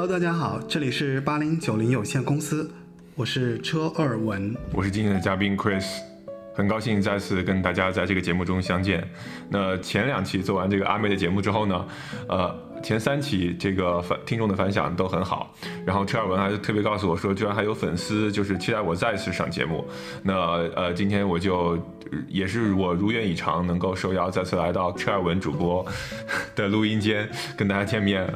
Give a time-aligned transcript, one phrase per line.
[0.00, 2.70] Hello，大家好，这里是八零九零有限公司，
[3.16, 5.84] 我是车二文，我是今天的嘉宾 Chris，
[6.54, 9.04] 很高兴再次跟大家在这个节目中相见。
[9.50, 11.84] 那前两期做完这个阿妹的节目之后呢，
[12.28, 12.68] 呃。
[12.80, 15.52] 前三期这个反听众的反响都很好，
[15.84, 19.84] 然后车尔文还特别告诉我说，居然还有粉丝就是期待我再次上节目。
[20.22, 20.32] 那
[20.76, 21.76] 呃，今天我就
[22.28, 25.84] 也是我如愿以偿，能够受邀再次来到车尔文主播
[26.54, 28.32] 的录音间跟大家见面。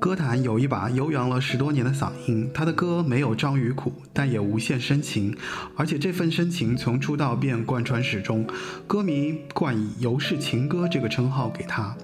[0.00, 5.36] 歌坛有一把悠扬了十多年的嗓音，他的歌没有章鱼苦，但也无限深情，
[5.76, 8.46] 而且这份深情从出道便贯穿始终。
[8.86, 11.96] 歌迷冠以“尤氏情歌”这个称号给他。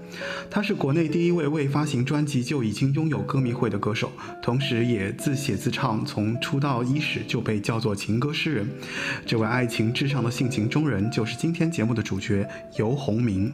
[0.50, 4.10] 他是国内第一位未发行专辑就已经拥有歌迷会的歌手，
[4.42, 8.68] 同时也自写自唱，从出道伊始就被叫做情歌诗人。
[9.24, 12.44] 这位爱情至上的性情中人，就是今天节目的主角
[12.76, 13.52] 尤鸿明。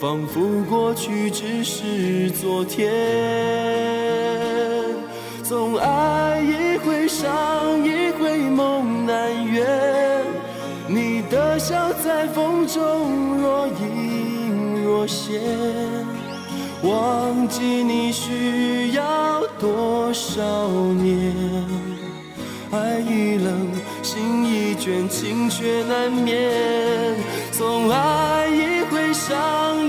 [0.00, 2.90] 仿佛过去只是昨天。
[5.42, 7.28] 总爱一回伤
[7.84, 10.24] 一回梦难圆，
[10.88, 15.38] 你的笑在风中若隐若现，
[16.82, 20.42] 忘记你需要多少
[20.94, 21.34] 年。
[22.72, 23.68] 爱已冷，
[24.02, 26.50] 心已倦，情却难眠。
[27.50, 29.79] 总爱一回伤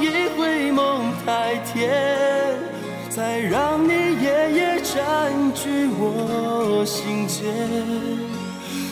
[6.02, 7.46] 我心间。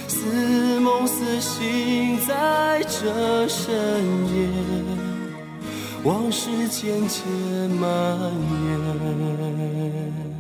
[0.08, 3.74] 似梦似醒，在这深
[4.36, 4.48] 夜，
[6.04, 7.26] 往事渐渐
[7.70, 7.90] 蔓
[8.64, 10.39] 延。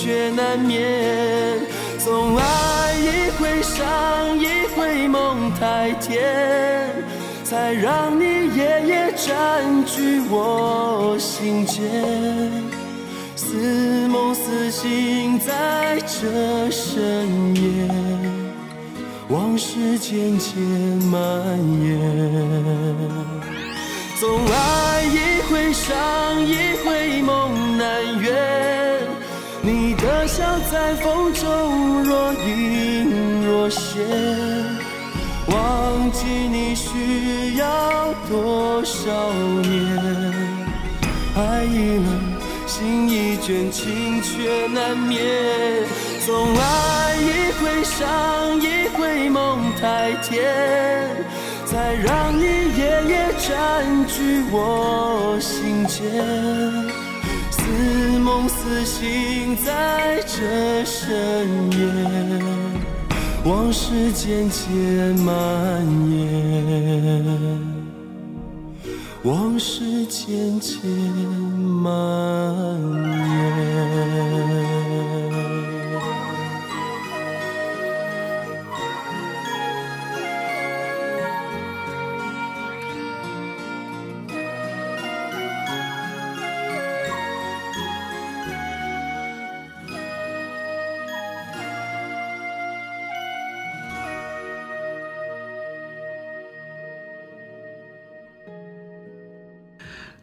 [0.00, 1.58] 却难眠。
[1.98, 6.94] 总爱一回伤一回梦太甜，
[7.42, 8.24] 才让你
[8.56, 11.82] 夜夜占据我心间。
[13.34, 17.88] 似梦似醒，在这深夜。
[19.28, 20.56] 往事渐渐
[21.10, 21.20] 蔓
[21.82, 21.98] 延，
[24.18, 26.72] 总爱一回伤一
[30.70, 34.04] 在风中若隐若现，
[35.46, 39.32] 忘记你需要多少
[39.62, 40.34] 年？
[41.34, 42.06] 爱已冷，
[42.66, 45.24] 心已倦，情却难眠。
[46.26, 50.44] 总爱一回伤一回梦太甜，
[51.64, 52.42] 才让你
[52.76, 56.87] 夜夜占据我心间。
[58.68, 61.08] 此行，在这深
[61.72, 61.80] 夜，
[63.42, 64.68] 往事渐渐
[65.20, 66.20] 蔓延，
[69.22, 71.88] 往事渐渐蔓
[73.06, 73.07] 延。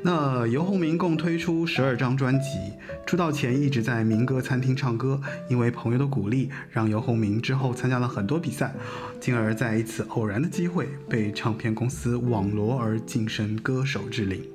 [0.07, 2.59] 那游鸿明共推出十二张专辑，
[3.07, 5.19] 出道前一直在民歌餐厅唱歌，
[5.49, 8.71] 因为朋友的鼓励，让游鸿明之后参加了很多比赛，
[9.19, 14.47] 进而在一次偶然的机会被唱片公司网罗而晋升歌手之林。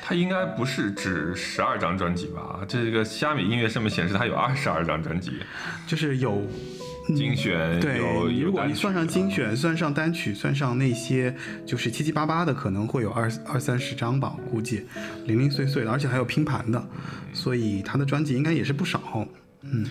[0.00, 2.60] 他应该不是指十二张专辑吧？
[2.68, 5.32] 这个虾米音乐上面显示他有二十二张专辑，
[5.84, 6.46] 就是有。
[7.14, 11.34] 精选对，有如果你算上精选，算上单曲，算上那些
[11.66, 14.84] 就是七七八八的，可能会有二二三十张吧，估计
[15.26, 16.82] 零零碎碎的，而且还有拼盘的，
[17.32, 19.26] 所以他的专辑应该也是不少。
[19.62, 19.86] 嗯，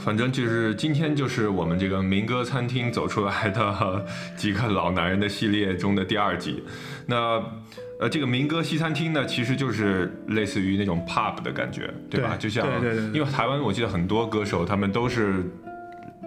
[0.00, 6.62] 反正就是今天就是我们这个民歌餐厅走出来的 几个老男人的系列中的第二集。
[7.06, 7.42] 那
[8.00, 12.36] 呃，这个民歌西餐厅呢，其实就是类似于那种 pub 的感觉，对吧？
[12.36, 12.66] 就像
[13.12, 15.44] 因为台湾，我记得很多歌手他们都是。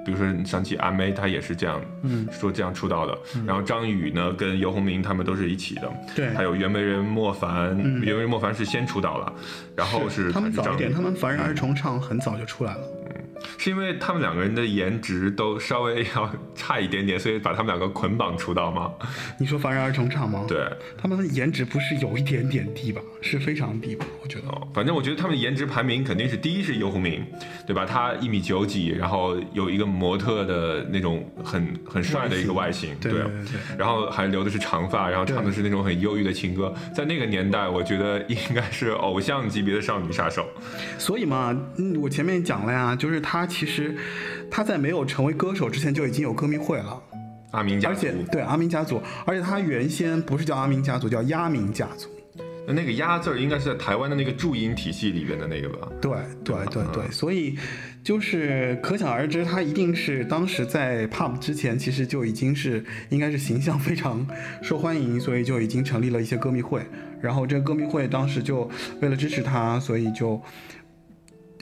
[0.06, 3.18] 比如说，你想起阿妹，她也是这样，嗯，说这样出道的。
[3.46, 5.92] 然后张宇呢，跟游鸿明他们都是一起的。
[6.16, 9.34] 对，还有袁惟仁、莫凡，袁惟仁、莫凡是先出道了，
[9.76, 12.82] 然后是他们早一点，他们凡人二重唱很早就出来了。
[13.58, 18.92] 是因为他们两个人的颜值都稍微要差一点点，所以把他们两个捆绑出道吗？
[19.40, 20.46] 你说凡人二重唱吗？
[20.48, 20.68] 对，
[20.98, 23.02] 他们的颜值不是有一点点低吧？
[23.22, 24.06] 是非常低吧？
[24.22, 24.48] 我觉得。
[24.48, 27.26] 哦，反正我觉得他们的颜值排名肯定是第一是游鸿明，
[27.66, 27.86] 对吧？
[27.86, 33.32] 他一米九几，然后有一个模特的那种很很帅的一个外形，对对对。
[33.78, 40.46] 然后还留的是长发，然后唱的是那种很忧郁的情歌，在那个年代，我觉得应该是偶像级别的少女杀手。
[40.98, 43.98] 所以嘛，嗯，我前面讲了呀，就是他其实。
[44.52, 47.02] 他在没有成为歌手之前就已经有歌迷会了，
[47.52, 52.08] 阿明家族，而且对阿明家族，而且他原先不是叫阿明家族，叫鸭明家族。
[52.68, 55.90] 那那个鸭字儿应该是在台湾的那个注音体系里边的那个吧？
[56.00, 56.12] 对
[56.44, 57.58] 对对对，所以
[58.04, 64.26] 就是可想而知，他一定是当时在 pub 之前，其实就已经是应该是形象非常
[64.62, 66.82] 受欢迎，所以就已经成立了一些歌迷会。
[67.20, 68.70] 然后这个歌迷会当时就
[69.02, 70.40] 为了支持他，所以就。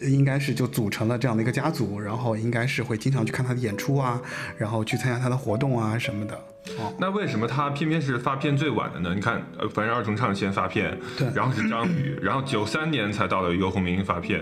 [0.03, 4.21] 应该是就组成了这样的一个家族，然后应该是会经常去看他的演出啊，
[4.57, 6.35] 然后去参加他的活动啊什么的。
[6.79, 9.13] 哦，那为什么他偏偏是发片最晚的呢？
[9.13, 14.41] 你看，呃，凡人二重唱先发片，对，然后是张宇，然后九三年才到了游鸿明发片。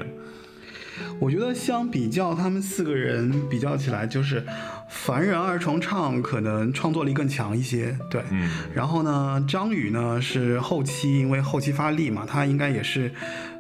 [1.20, 4.46] 我觉得相比较他们四个人比较起来，就是
[4.88, 8.48] 凡人二重唱可能创作力更强一些，对，嗯。
[8.76, 13.12] 然后呢，张宇呢是后期，因为后期发力嘛，他应该也是。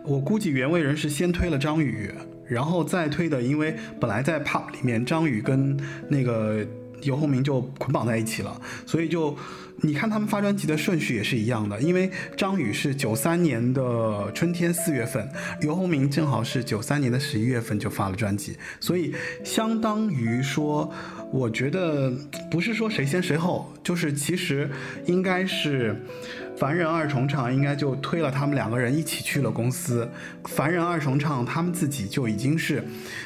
[0.04, 2.12] 我估计袁惟仁是先推了张宇，
[2.48, 5.78] 然后再推的，因为本来在 pop 里面，张宇跟
[6.10, 6.66] 那个
[7.04, 9.38] 游鸿明就捆绑在一起了，所以就
[9.78, 15.30] 你看他们发专辑的顺序也是一样的，因为张宇是九三年的春天四月份，
[15.62, 19.14] 游鸿明正好是九三年的十一月份就发了专辑，所以
[19.44, 20.92] 相当于说，
[21.32, 22.12] 我觉得
[22.50, 24.70] 不是说谁先谁后，就是其实
[25.06, 25.96] 应该是。
[26.58, 30.08] 凡人二重唱应该就推了他们两个人一起去了公司。
[30.46, 32.84] 凡人二重唱他们自己就已经是，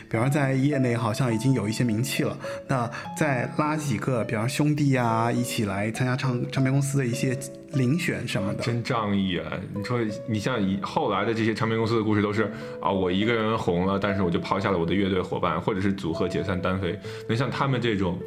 [0.09, 2.37] 比方在业内好像已经有一些名气了。
[2.67, 7.37] 那再拉几个，比方兄弟啊，一起来参加唱唱片公司的一些
[7.73, 9.51] 遴选什么的，真仗义啊！
[9.75, 12.49] 你说你像以后来的这些唱片公司的故事都是
[12.81, 16.97] 啊，我一个人红了，但是我就抛下了我的乐队伙伴，或者是组合解散单飞。
[17.27, 18.17] 那像他们这种。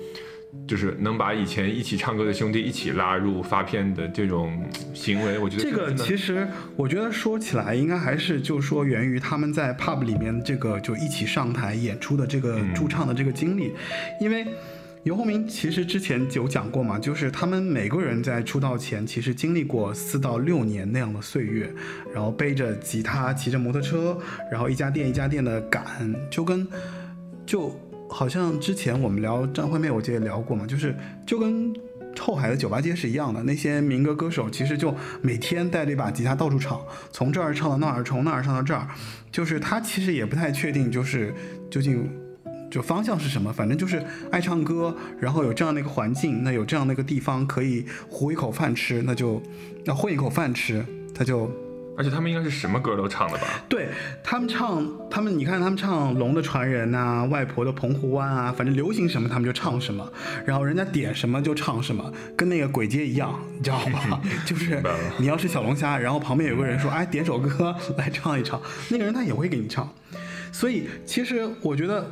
[0.67, 4.59] 就是能把以前一起唱歌的兄弟一起拉入发片的这种
[4.95, 13.73] 行为，我觉得这个其实我觉得说起来应该还是就说源于他们在 pub 里面这个就一起上台演出的这个驻唱的这个经历，
[14.21, 14.47] 因为
[15.05, 21.71] 游鸿明其实之前有讲过嘛，就是他们每个人在出道前其实经历过四到六年那样的岁月，
[22.13, 24.19] 然后背着吉他骑着摩托车，
[24.51, 25.85] 然后一家店一家店的赶，
[26.31, 26.67] 就跟
[27.47, 27.79] 就。
[28.09, 30.97] 好像之前我们聊张惠妹，我记得聊过嘛，就是
[31.27, 31.73] 就跟
[32.19, 36.81] 后海的酒吧街是一样的，那些民歌歌手其实就每天带着一把吉他到处唱，
[37.13, 38.89] 从这儿唱到那儿，从那儿唱到这儿，
[39.31, 41.33] 就是他其实也不太确定，就是
[41.71, 42.11] 究竟
[42.71, 49.41] 就方向是什么，反正就是爱唱歌，然后有这样的一个环境，那有这样的一个地方可以糊一口饭吃，那就
[49.85, 50.85] 要混一口饭吃，
[51.15, 51.49] 他就
[51.99, 53.47] 而且他们应该是什么歌都唱的吧？
[53.69, 53.89] 对
[54.23, 60.09] 他们唱，他们你看他们唱《龙的传人》呐，《外婆的澎湖湾》啊，反正流行什么他们就唱什么，
[60.47, 64.21] 然后人家点什么就唱什么，跟那个鬼街一样，你知道吗？
[64.47, 64.81] 就是
[65.19, 69.93] 你要是小龙虾，然后旁边有个人说，哎，点首歌 来唱一唱，那个人他也会给你唱。
[70.53, 72.09] 所以其实我觉得。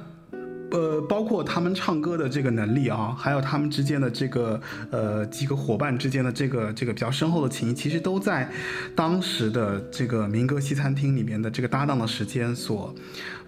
[0.70, 8.50] 呃，包括他们唱歌的这个能力啊，还有他们之间的这个呃几个伙伴之间的这个这个比较深厚的情谊，其实都在
[8.94, 12.94] 当时的这个民歌西餐厅里面的这个搭档的时间所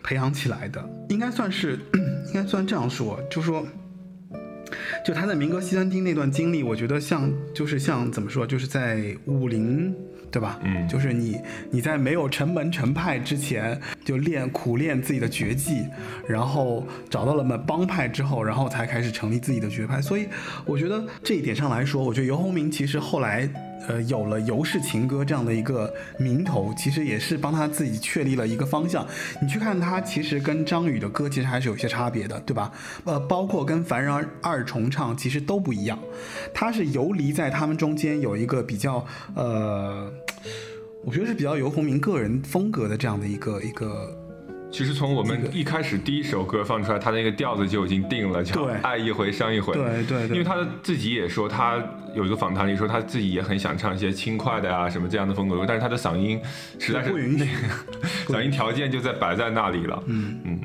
[0.03, 1.79] 培养起来的，应该算是
[2.29, 3.67] 应该算这样说，就说
[5.05, 9.95] 就他在民歌西餐厅那段经历，我觉得像就是像怎么说，就是在武林。
[10.31, 10.59] 对吧？
[10.63, 15.85] 嗯，就是你你在没有成门成派之前就练苦练自己的绝技，
[16.27, 20.01] 然后找到了门帮派之后，然后才开始成立自己的绝派。
[20.01, 20.29] 所以
[20.65, 23.49] 我觉得这一点上来说，我觉得游鸿明其实后来。
[23.89, 29.07] 呃，有了尤氏情歌这样的一个名头，其实也是帮他自己确立了一个方向。
[29.41, 32.71] 你去看他，其实跟张宇的歌其实还是有些差别的，对吧？
[33.05, 35.99] 呃，包括跟凡人二重唱其实都不一样。
[36.53, 39.05] 他是游离在他们中间，有一个比较
[39.35, 40.13] 呃，
[41.05, 44.28] 我觉得是比较游鸿明个人风格的这样的一个一个。
[44.71, 49.73] 其实从我们一开始第一首歌放出来，他那个调子就已经定了，叫“爱一回伤一回”。
[49.75, 50.29] 对对。
[50.29, 51.83] 因为他自己也说，他
[52.15, 56.41] 有一个访谈里说，他自己也很想唱一些轻快的啊什么这样的风格，但是他的嗓音
[56.79, 57.49] 实在是不允许，
[58.29, 60.03] 嗓音条件就在摆在那里了。
[60.07, 60.61] 嗯嗯。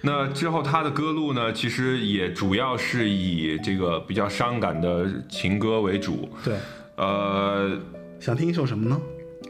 [0.00, 6.28] 那之后他的歌路呢，其实也主要是以这个比较伤感的情歌为主。
[6.42, 6.56] 对。
[6.96, 7.78] 呃，
[8.18, 8.98] 想听一首什么呢？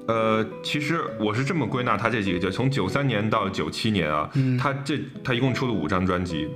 [0.07, 6.49] 呃，其实我是这么归纳他这几个，就从九三年到九七年啊，他这他一共出了五张专辑，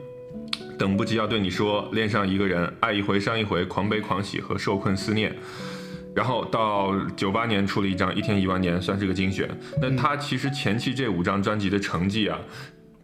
[0.76, 5.34] 《等不及要对你说》，恋上一个人，爱一回伤一回，狂悲狂喜和受困思念，
[6.14, 9.48] 然后到九八年出了一张《一天一万年》，算是个精选。
[9.80, 12.38] 那他其实前期这五张专辑的成绩啊。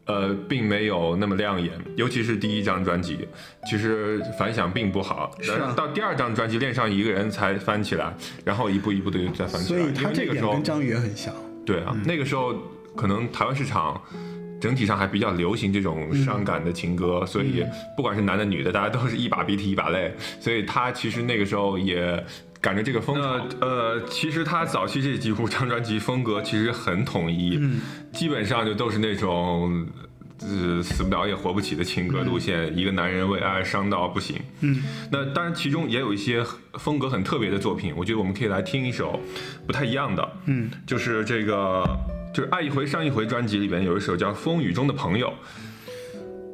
[0.07, 3.27] 呃，并没有那么亮眼，尤其是第一张专辑，
[3.69, 5.37] 其实反响并不好。
[5.41, 9.81] 是到第二张专辑《恋上一个人》才翻起来，然后一步一步的又再翻起来。
[9.81, 11.35] 所以他这个时候跟张宇也很像。
[11.65, 12.55] 对啊，那个时候
[12.95, 14.01] 可能台湾市场
[14.61, 17.65] 整体上还比较流行这种伤感的情歌，所以
[17.97, 20.15] 不管是男的女的，大家都是一把鼻涕一把泪。
[20.39, 22.25] 所以他其实那个时候也。
[22.67, 27.61] 赶着这个风潮，呃，其实他早期这几五张专辑风格其实很统一，
[28.13, 29.87] 基本上就都是那种，
[30.41, 34.37] 呃，死不了也活不起的情歌路线，一个男人为爱伤到不行。
[34.63, 34.83] 嗯，
[35.13, 36.45] 那当然其中也有一些
[36.75, 39.21] 风格很特别的作品，我觉得我们可以来听一首
[39.65, 41.89] 不太一样的，嗯，就是这个，
[42.35, 45.29] 就是《爱一回伤一回》专辑里边有一首叫《风雨中的朋友》，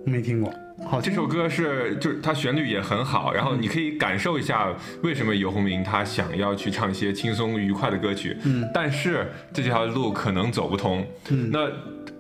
[0.05, 0.53] 没听过。
[0.87, 4.69] 好，这首歌是就是它旋律也很好，然后你可以感受一下
[5.03, 11.71] 为什么游鸿明他想要去唱一些轻松愉快的歌曲，嗯，但是这条路可能走不通，嗯，那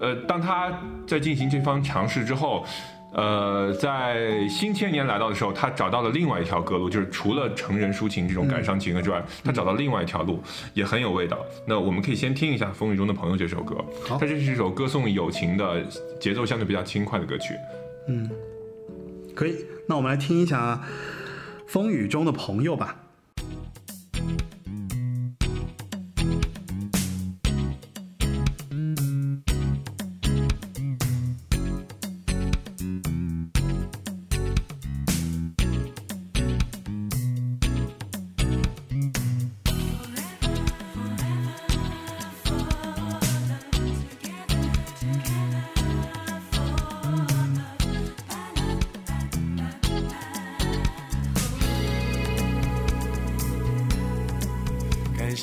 [0.00, 0.72] 呃，当他
[1.06, 2.64] 在进行这方尝试之后，
[3.12, 10.42] 呃，在新千年来到的时候，他找到了另外一条歌路，就是除了成人抒情这种感伤情歌之外，他找到另外一条路
[10.72, 11.38] 也很有味道。
[11.66, 13.76] 那我们可以先听一下《风雨中的朋友》这首歌，
[14.08, 15.82] 它这是一首歌颂友情的
[16.18, 17.54] 节奏相对比较轻快的歌曲，
[18.08, 18.30] 嗯。
[19.34, 20.76] 可以，那我们来听一下
[21.66, 23.01] 《风雨中的朋友》吧。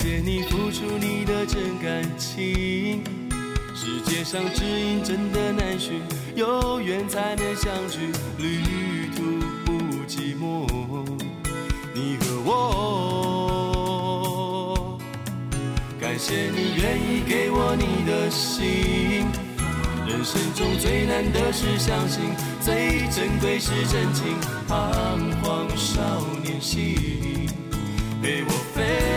[0.01, 3.03] 谢你付出你的真感情。
[3.75, 6.01] 世界上指引真的难寻，
[6.35, 8.63] 有缘才能相聚，旅
[9.13, 9.23] 途
[9.65, 9.73] 不
[10.07, 10.65] 寂寞。
[11.93, 12.57] 你和我，
[15.99, 19.25] 感谢你愿意给我你的心。
[20.07, 24.37] 人生中最难的是相信，最珍贵是真情。
[24.65, 25.99] 彷徨少
[26.41, 26.95] 年心，
[28.21, 29.08] 陪我飞。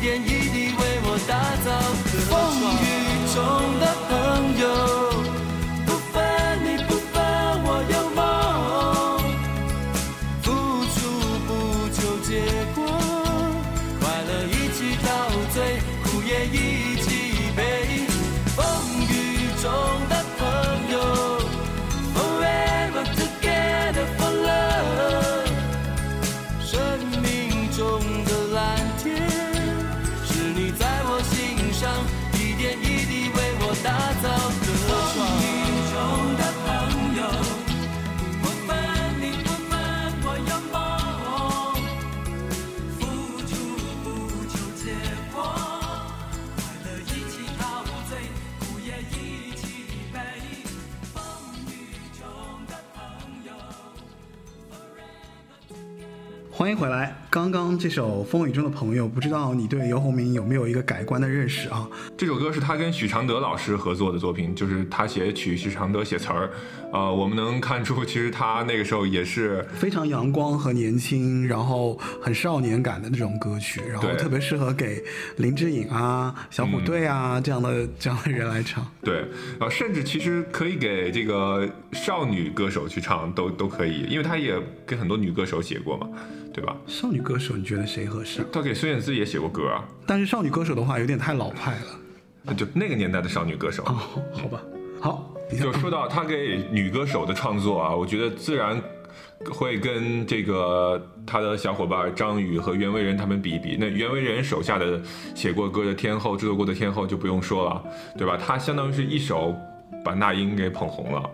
[0.00, 0.37] 点一
[56.68, 57.16] 欢迎回来。
[57.30, 61.88] 刚刚这首《风雨中的朋友》，不知道你对游鸿明有没有一个改观的认识啊？
[62.14, 66.50] 这首歌是他跟许常德老师合作的作品，就是他写曲，许常德写词儿。
[66.92, 75.02] 呃，我们能看出，其实他那个时候也是非常阳光和年轻，然后很少年感的那种歌曲，然后特别适合给
[75.36, 78.86] 林志颖啊、小虎队啊、这样的 这样的人来唱。
[79.02, 79.24] 对，
[79.58, 84.54] 啊，甚至其实可以给这个少女歌手去唱，都都可以，因为他也
[84.86, 86.08] 给很多女歌手写过嘛，
[86.58, 86.76] 对吧？
[86.88, 88.44] 少女歌手，你觉得谁合适？
[88.52, 92.54] 他给孙燕姿也写过歌啊，但是少女歌手的话，有点太老派了。
[92.56, 93.84] 就那个年代的少女歌手。
[93.84, 93.94] 哦，
[94.32, 94.60] 好吧，
[95.00, 98.82] 好，就说到他给女歌手的创作啊，我觉得自然
[99.48, 103.76] 会跟这个他的小伙伴张宇和袁惟仁他们比一比。
[103.78, 105.00] 那袁惟仁手下的
[105.36, 107.84] 写过歌的天后，制作过的天后就不用说了，
[108.16, 108.36] 对吧？
[108.36, 109.54] 他相当于是一手
[110.08, 111.30] 把那英给捧红了。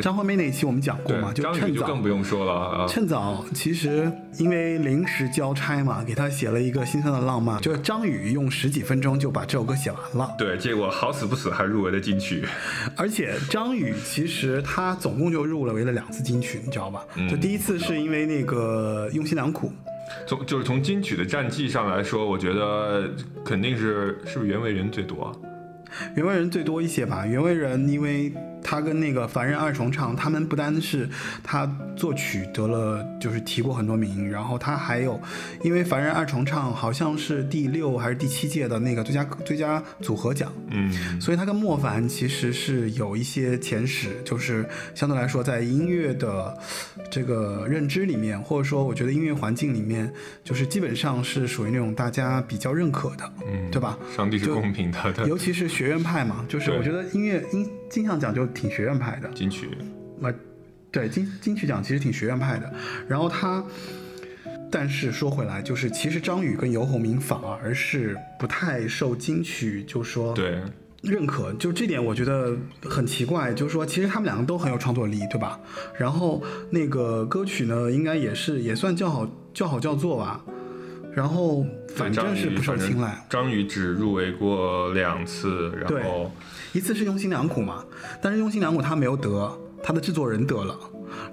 [0.00, 2.86] 张惠妹那一期我们讲过嘛，，就张宇趁早就更不用说了啊。
[2.86, 4.08] 趁早其实
[4.38, 10.32] 因为临时交差嘛，给他写了一个心酸的浪漫，就是张宇用十几分钟就把这首歌写完了。
[10.38, 12.44] 对，结果好死不死还入围了金曲。
[12.96, 17.04] 而且张宇其实他总共就入了围了两次金曲，你知道吧？
[17.28, 19.72] 就第一次是因为那个用心良苦，
[20.28, 23.10] 从就是从金曲的战绩上来说，我觉得
[23.44, 25.32] 肯定是是不是袁惟仁最多啊？
[26.14, 27.26] 原味人最多一些吧。
[27.26, 31.08] 原味人因为他跟那个凡人二重唱，他们不单是
[31.42, 35.20] 他作曲得了，就是提过很多名，然后他还有，
[35.62, 46.56] 因为凡人二重唱好像是第六还是第七届的那个最佳最佳组合奖，嗯，所以他跟莫凡其实是有一些前史，就是相对来说在音乐的
[47.10, 50.12] 这个认知里面，或者说我觉得音乐环境里面，
[50.44, 53.70] 就是基本上是属于那种大家比较认可的，嗯。
[53.72, 53.98] 对吧？
[54.14, 59.68] 上帝是公平的， 尤其是学院派嘛，就是我觉得音乐音金像奖就挺学院派的，金曲。
[60.18, 60.32] 那，
[60.90, 62.72] 对金金曲奖其实挺学院派的。
[63.08, 63.64] 然后他，
[64.70, 70.60] 但是说回来，就是其实张宇跟游鸿明反而是不太受金曲，就说对，
[71.02, 75.58] 认可，就这点我觉得很奇怪，就是说其实他们两个都很有创作力，对吧？
[75.98, 80.44] 然后那个歌曲呢，应该也是也算叫好叫好叫座吧。
[81.14, 81.62] 然后
[81.94, 86.30] 反正是不受青睐，张宇只入围过两次，然后
[86.72, 87.84] 一次是用心良苦嘛，
[88.20, 90.78] 但是用心良苦他没有得，他的制作人得了。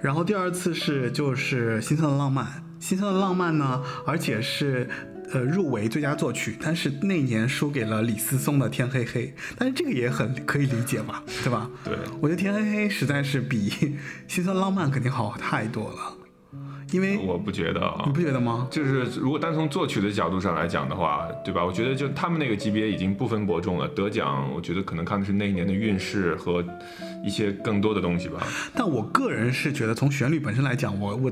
[0.02, 4.89] 然后第二次是就是心酸的浪漫，心酸的浪漫呢，而且是
[5.32, 11.69] 呃入围最佳作曲，但是那年输给了李思松的《天黑黑》，但是这个也很可以理解嘛，对吧？
[11.86, 13.69] 对，我觉得《天黑黑》实在是比
[14.28, 16.17] 《心酸浪漫》肯定好太多了，
[16.91, 18.19] 因为我不觉得啊你不。
[18.19, 18.67] 觉得吗？
[18.69, 21.65] 就是如果单从作曲的角度上来讲的话，对吧？
[21.65, 23.88] 我觉得就他们那个级别已经不分伯仲了。
[23.88, 26.63] 得奖，我觉得可能看的是那一年的运势和
[27.23, 28.45] 一些更多的东西吧。
[28.75, 31.32] 但我个人是觉得，从旋律本身来讲，我我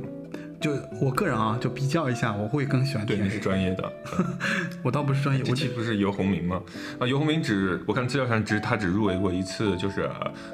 [0.59, 3.93] 就我个人啊，就比较一下，我会更喜欢对，你是专业的。
[4.81, 6.61] 我倒不是专业，这我只期不是游鸿明吗？
[6.99, 10.09] 啊，游鸿明只我看资料上只他只入围过一次，就是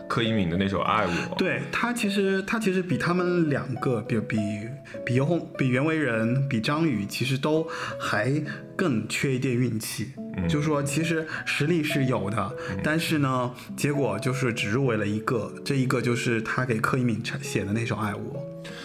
[0.09, 1.11] 柯以敏的那首《爱我》。
[1.37, 4.37] 对他其实他其实比他们两个，比比
[5.05, 7.65] 比游鸿比袁惟仁比张宇，其实都
[7.97, 8.29] 还
[8.75, 10.13] 更缺一点运气。
[10.35, 12.51] 嗯就是说，其实实力是有的，
[12.83, 18.19] 但是呢，结果就是只入围了一个，这一个就是他给柯以敏写的那首《爱我》。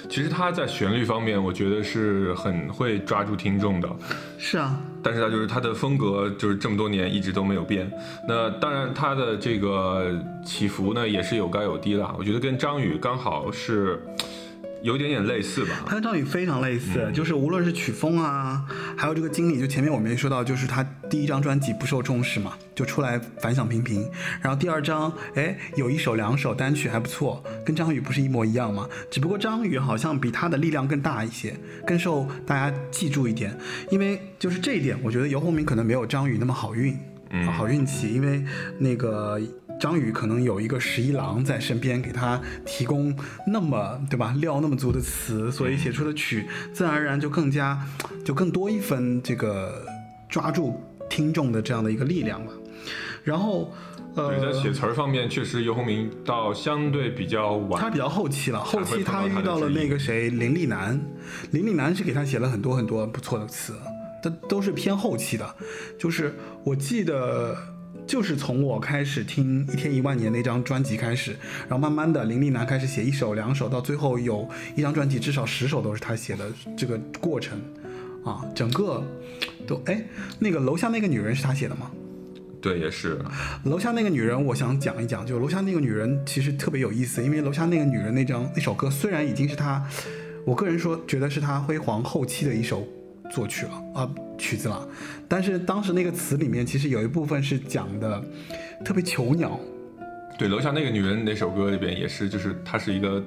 [0.09, 3.89] 其实他在旋律方面，我觉得是很会抓住听众的。
[4.39, 7.91] 是啊，但是他就是他的风格，就是这么多年一直都没有变。
[8.27, 12.15] 那当然，他的这个起伏呢，也是有高有低的。
[12.19, 14.03] 我觉得跟张宇刚好是
[14.83, 15.71] 有点点类似吧。
[15.87, 18.65] 他跟张宇非常类似，嗯就是无论是曲风啊，
[18.97, 24.09] 还有这个经历，就前面我们也说到，就是他第一张专辑不受重视嘛，就出来反响平平。
[24.41, 28.89] 然后第二张，哎，有一首两首单曲还不错，跟张宇不是一模一样嘛？
[29.11, 31.55] 只不过张宇好像比他的力量更大一些，
[31.87, 33.57] 更受大家记住一点。
[33.91, 36.97] 因为就是这一点，我觉得游鸿明可能没有张宇那么好运，
[37.31, 38.45] 嗯好运气，因为
[38.79, 39.41] 那个。
[39.79, 43.15] 张宇可能有一个十一郎在身边，给他提供
[43.47, 47.81] 那么对吧料那么足的词，所以写出的曲自然而然就更加
[48.25, 49.87] 就更多一分这个
[50.29, 52.53] 抓住听众的这样的一个力量吧。
[53.25, 53.73] 然后
[54.15, 57.81] 对，在呃，写词儿方面，确实游鸿明到相对比较晚。
[57.81, 60.99] 他比较后期了，后期他遇到了那个谁林立南，
[61.53, 63.75] 林立南是给他写了很多很多不错的词，
[64.23, 65.55] 都都是偏后期的。
[65.99, 67.57] 就是我记得，
[68.09, 71.37] 就是从我开始听《一天一万年》那张专辑开始，
[71.69, 77.61] 然后慢慢的林立南开始写一首两首，到最后有一张专辑至少十首都是他写的这个过程，
[78.25, 79.05] 啊，整个
[79.67, 80.03] 都哎，
[80.39, 81.91] 那个楼下那个女人是他写的吗？
[82.63, 83.19] 对，也是。
[83.65, 89.87] 楼下那个女人，我想讲一讲，就楼下那个女人其实特别有意思，因为楼下那个女人那张那首歌虽然已经是她，
[90.47, 92.89] 我个人说觉得是她辉煌后期的一首
[93.31, 94.87] 作曲了啊、曲子了，
[95.27, 98.23] 但是当时那个词里面其实有一部分是讲的
[98.85, 99.59] 特别囚鸟，
[100.39, 103.23] 对，楼下那个女人那首歌里边也是，就是她是一个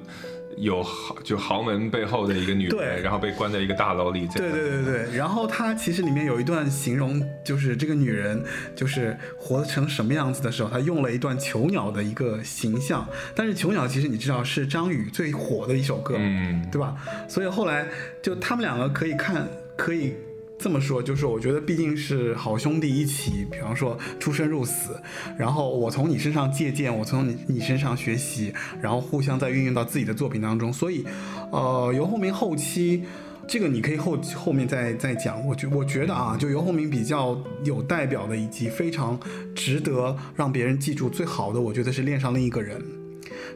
[0.58, 4.26] 有豪就豪门背后的一个女对人，然后被关在一个大楼里。
[4.28, 8.42] 这对样对对对，然后她其实里面有一段形容，就是这个女人
[8.76, 13.06] 就是活成什么样子的时候，她用了一段囚鸟的一个形象。
[13.34, 16.94] 但是囚鸟其实你知道是张宇最火的一首歌，嗯，对吧？
[17.28, 17.86] 所以后来
[18.22, 20.14] 就他们两个可以看，可以
[20.58, 25.00] 这么说，就是我觉得毕竟是好兄弟一起，比方说出生入死，
[25.36, 30.72] 然后我从你身上借鉴，我从你你身上学习，然后互相再运用到自己的作品当中。
[30.72, 31.04] 所以，
[31.50, 33.04] 呃，游鸿明后期。
[33.48, 39.18] 这个你可以后后面再再讲，我觉我觉得啊，就游鸿明比较有代表的，以及非常
[39.52, 42.80] 值得让别人记住最好的，我觉得是恋上另一个人。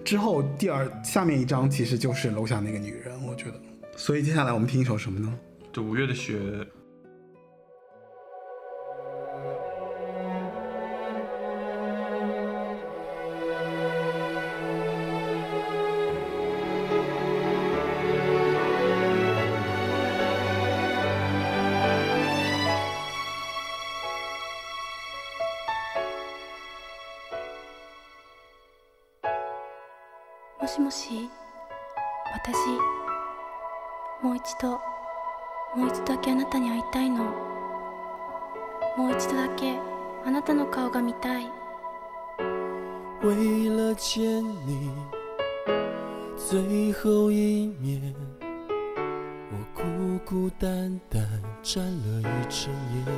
[0.05, 3.55] 之后第二下面一章其实就是楼下那个女人，我觉得。
[3.97, 5.33] 所以接下来我们听一首什么呢？
[30.59, 31.31] もしもし
[32.33, 32.57] 私
[34.23, 34.96] もう一度。
[35.77, 37.25] もう一度だけあなたに会いたいの
[38.97, 39.79] もう一度だけ
[40.25, 41.47] あなたの顔が見たい
[43.23, 44.91] 为了见你
[46.39, 48.15] 最后一面，
[49.51, 49.83] 我孤
[50.25, 51.23] 孤单单
[51.63, 53.13] 站了一整夜。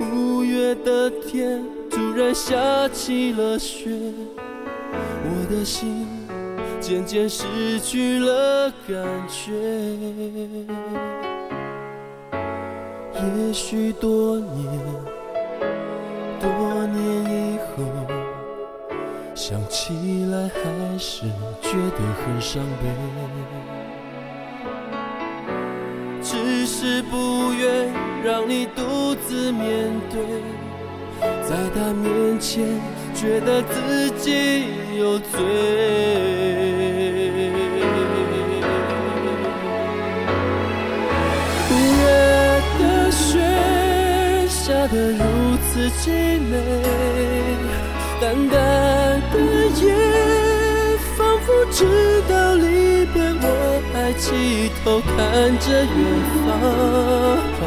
[0.00, 4.12] 五月的天突然下起了雪，
[5.24, 6.06] 我的心
[6.80, 8.96] 渐渐失去了感
[9.28, 9.52] 觉。
[13.14, 14.66] 也许多年。
[16.40, 16.48] 多
[16.86, 16.98] 年
[17.54, 17.84] 以后，
[19.34, 21.26] 想起来还是
[21.60, 22.88] 觉得很伤悲。
[26.22, 27.92] 只是不愿
[28.24, 30.18] 让你独自面对，
[31.46, 32.80] 在他面前
[33.14, 34.64] 觉得自己
[34.98, 35.28] 有罪。
[45.80, 46.52] 自己美，
[48.20, 48.58] 淡淡
[49.32, 49.34] 的
[49.80, 49.88] 夜，
[51.16, 53.44] 仿佛知道离别，我
[53.90, 55.10] 抬起头看
[55.58, 55.88] 着远
[57.56, 57.58] 方，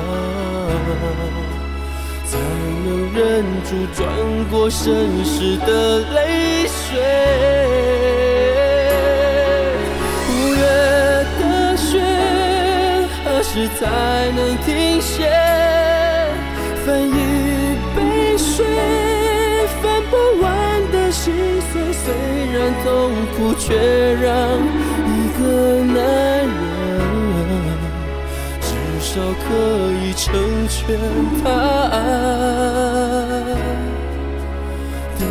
[2.23, 2.31] 怎
[2.85, 3.19] 能忍
[3.63, 3.99] 住转
[4.51, 5.71] 过身时的
[6.13, 7.01] 泪水，
[10.29, 10.61] 五月
[11.41, 11.41] 的
[11.75, 11.89] 雪，
[13.25, 13.81] 何时才
[14.35, 15.27] 能停歇，
[16.85, 17.22] 翻页。
[20.13, 20.45] 不完
[20.91, 21.33] 的心
[21.71, 21.81] 碎。
[22.03, 22.05] 虽
[22.51, 22.85] 然痛
[23.33, 23.65] 苦，却
[24.15, 24.29] 让
[25.07, 25.41] 一个
[25.81, 25.95] 男
[26.43, 26.51] 人
[28.59, 28.67] 至
[28.99, 29.09] 少
[29.47, 29.47] 可
[30.03, 30.21] 以成
[30.67, 30.77] 全
[31.41, 31.45] 他
[31.89, 31.95] 爱
[35.17, 35.21] 的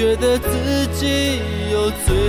[0.00, 2.19] 觉得自己有罪。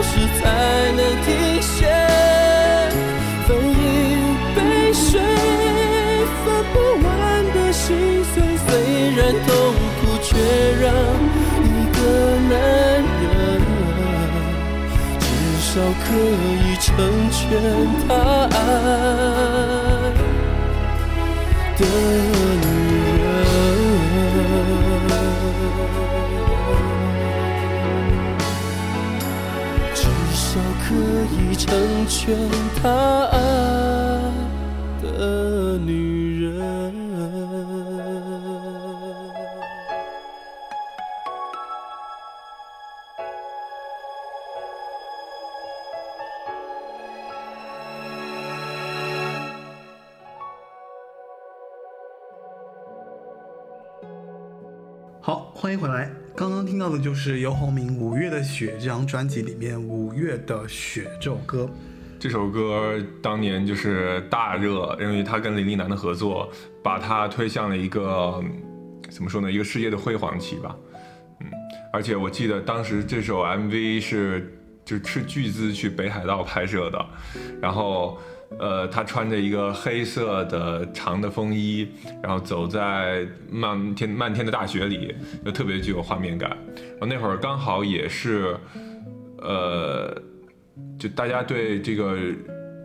[0.00, 0.48] 何时才
[0.96, 1.84] 能停歇？
[3.46, 3.70] 分一
[4.56, 4.58] 杯
[4.94, 5.20] 水，
[6.42, 6.74] 分不
[7.06, 7.06] 完
[7.52, 8.34] 的心碎。
[8.66, 8.68] 虽
[9.14, 9.48] 然痛
[10.00, 10.28] 苦，却
[10.80, 10.88] 让
[11.62, 11.98] 一个
[12.48, 12.50] 男
[13.20, 13.28] 人
[15.20, 15.22] 至
[15.60, 15.68] 少
[16.00, 16.88] 可以成
[17.30, 17.38] 全
[18.08, 18.10] 他
[18.56, 18.58] 爱
[21.76, 21.80] 的
[31.60, 32.34] 成全
[32.80, 32.88] 他
[33.26, 33.38] 爱
[35.02, 36.50] 的女人。
[55.20, 56.09] 好，欢迎回来。
[56.80, 61.68] 到的就是游鸿明《五月的雪》这张专辑里面《五月的雪》这首歌。
[62.18, 66.50] 这首歌当年就是大热，因为他跟林立南的合作，
[66.82, 68.42] 把他推向了一个
[69.10, 70.74] 怎么说呢，一个事业的辉煌期吧。
[71.40, 71.46] 嗯，
[71.92, 77.06] 而且我记得当时这首 MV 是就是斥巨资去北海道拍摄的，
[77.60, 78.18] 然后
[78.58, 81.88] 呃，他穿着一个黑色的长的风衣，
[82.22, 86.50] 然后走在漫天漫天的大雪里，就特别具有画面感。
[86.50, 88.56] 然后那会儿刚好也是，
[89.38, 90.22] 呃。
[90.98, 92.16] 就大家对这个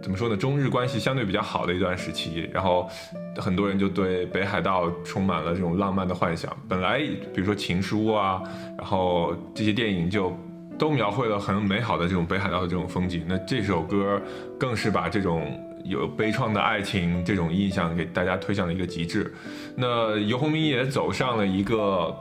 [0.02, 2.90] 怎么说呢，中日关系相对比较好的一段时期，然后
[3.38, 6.56] 很多人就对北海道充满了这种浪漫的幻想。
[6.68, 7.00] 本来
[7.34, 8.42] 比如说《情书》啊，
[8.78, 10.38] 然后这些电影就
[10.78, 13.26] 都描绘了很美好的这种北海道的这种风景。
[13.28, 14.22] 那这首歌
[14.60, 19.34] 更是把这种有悲怆的爱情这种印象给大家推向了一个极致。
[19.76, 22.16] 那游鸿明也走上了一个。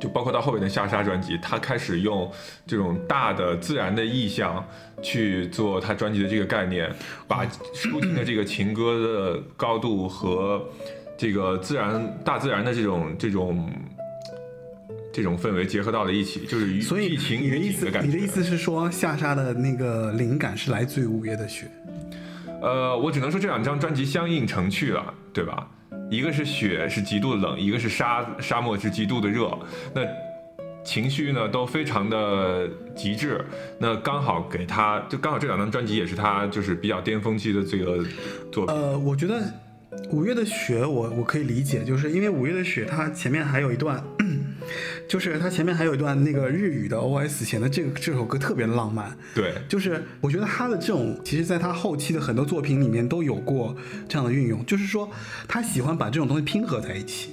[0.00, 2.30] 就包括到后面的下沙专辑，他开始用
[2.66, 4.62] 这种大的自然的意象
[5.00, 6.92] 去做他专辑的这个概念，
[7.26, 10.62] 把抒情的这个情歌的高度和
[11.16, 13.72] 这个自然大自然的这种这种
[15.14, 18.08] 这种氛围结合到了一起，就是所以疫情你的意思，的感觉。
[18.08, 21.70] 你的意思是说下沙的那个灵感是来自于五月的雪？
[22.60, 25.68] 呃，我只能说这两张专辑相映成趣了，对吧？
[26.10, 29.56] 一个是雪是极度的冷，一个是沙沙漠是极度的热，
[29.94, 30.02] 那
[30.84, 33.40] 情绪呢都非常的极致。
[33.78, 38.04] 那刚好给他，就刚好这两张专辑也是他就是比较巅峰期的这个
[38.50, 38.74] 作品。
[38.74, 39.40] 呃，我觉得
[40.10, 44.02] 五月的雪我我可以理解，就是因为五月的雪它前面还有一段，
[45.08, 49.16] 就是他前面还有一段那个日语的 OS，显得这个这首歌特别浪漫。
[49.34, 53.76] 对，就是我觉得他的这种，其实在他后期的很多作品里面都有过
[54.08, 55.10] 这样的运用，就是说
[55.46, 57.30] 他喜欢把这种东西拼合在一起。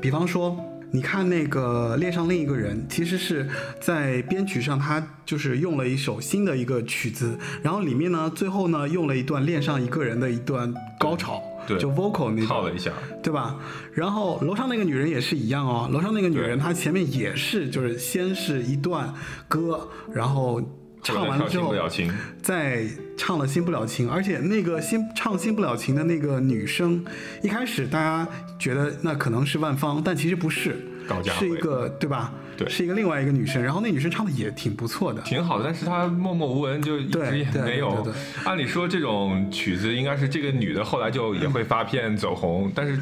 [0.00, 0.58] 比方说，
[0.90, 3.48] 你看那个恋上另一个人，其实是
[3.80, 13.56] 在编曲上，他就是用了一首新的一个曲子，然后里面呢，最后呢用了一段恋上一个人的一段高潮，对就 vocal 那种，套了一下，对吧？
[13.92, 19.12] 然后楼上那个女人也是一样哦，楼上那个女人她前面也是，就是先是一段
[19.48, 20.62] 歌，然后
[21.02, 27.04] 唱完了之后新不了情，再唱了《新不了情》，而且那个新唱《新不了情》的那个女生，
[27.42, 28.26] 一开始大家
[28.58, 30.76] 觉得那可能是万芳，但其实不是
[31.08, 32.32] 高佳，慧是一个对吧？
[32.56, 33.62] 对是一个另外一个女生。
[33.62, 38.06] 然后那女生唱的也挺不错的，挺好的，但是她默默无闻，就一对直也对没有。
[38.44, 42.98] 按理说这种曲子应该是这个女的后来就也会发片走红，但是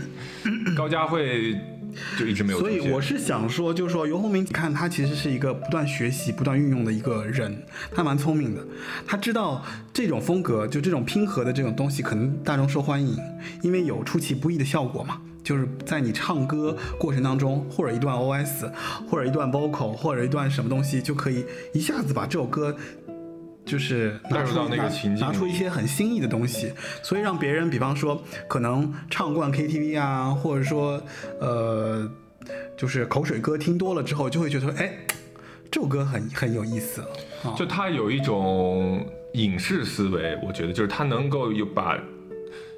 [0.74, 1.54] 高佳慧
[2.18, 2.58] 就一直没有。
[2.58, 7.62] 所以我是想说，就是说尤鸿明，你看他其实是一个不断学习、不断运用的一个人，
[7.94, 8.66] 他蛮聪明的，
[9.06, 9.62] 他知道
[9.92, 13.18] 这种风格，就这种拼合的这种东西，可能大众受欢迎，
[13.60, 15.20] 因为有出其不意的效果嘛。
[15.42, 18.70] 就是在你唱歌过程当中，或者一段 OS，
[19.08, 22.76] 或者一段 vocal，或者一段什么东西，就可以一下子把这首歌。
[23.64, 31.00] 就是拿出带入到那个情境拿出一些很新意的东西，所以让别人，比方说可能唱惯 KTV 啊，或者说
[31.40, 32.10] 呃，
[32.76, 34.92] 就是口水歌听多了之后，就会觉得说，哎，
[35.70, 37.04] 这首歌很很有意思。
[37.56, 41.96] 就他有一种影视思维，我觉得就是他能够有把，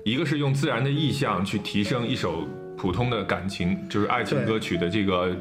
[0.05, 5.35] 一个是用自然的意象去提升一首普通的感情，就是爱情歌曲的这个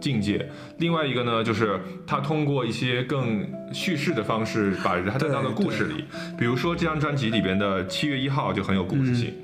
[0.00, 0.48] 境界。
[0.78, 6.04] 另外一个呢，就是他通过一些更叙事的方式，把它带到了故事里。
[6.36, 9.28] 比如说这张专辑里边的《七月一号》就很有故事性。
[9.30, 9.42] 嗯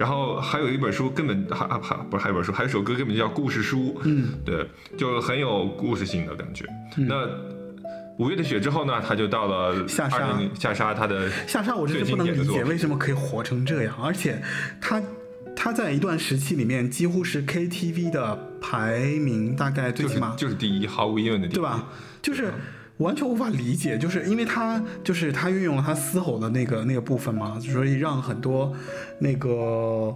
[0.00, 6.64] 然后还有一本书，根本还还还不是还有一本书，还有一首歌根本就叫故事书，嗯，对，就很有故事性的感觉。
[6.96, 7.28] 那
[8.20, 10.38] 五月的雪之后呢，他就到了下沙。
[10.54, 14.42] 下沙，他的下沙我真最是不能理解为什么可以火成这样，而且
[14.78, 15.02] 他
[15.56, 21.88] 他在一段时期里面几乎是 KTV 的排名大概最就是起码就是第一，毫无疑问的第一，对吧？
[22.20, 22.52] 就是
[22.98, 28.70] 完全无法理解，就是因为他就是他运用了他嘶吼的那个那个部分嘛，所以让很多
[29.18, 30.14] 那个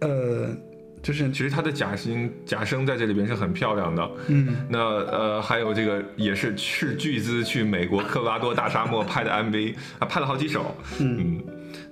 [0.00, 0.56] 呃，
[1.02, 4.10] 就是其实他的假声假声在这里边是很漂亮的。
[4.28, 10.76] 嗯，那呃，还有这个也是斥巨资去美国科罗拉多大沙漠拍的 MV 啊，拍了好几首。
[10.98, 11.42] 嗯，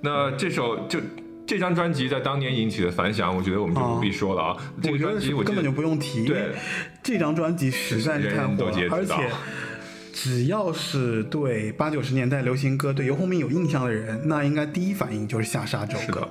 [0.01, 0.99] 那这首就。
[1.49, 4.57] 这张专辑在当年引起的反响，我觉得我们就不必说了啊。
[4.83, 6.51] 这个专辑我根本就不用提，对
[7.01, 9.13] 这张专辑实在是太火而且
[10.11, 16.29] 只要是对八九十年代流行歌、对游鸿明有印象的人，那应该第一反应就是《下沙》这首歌是的。，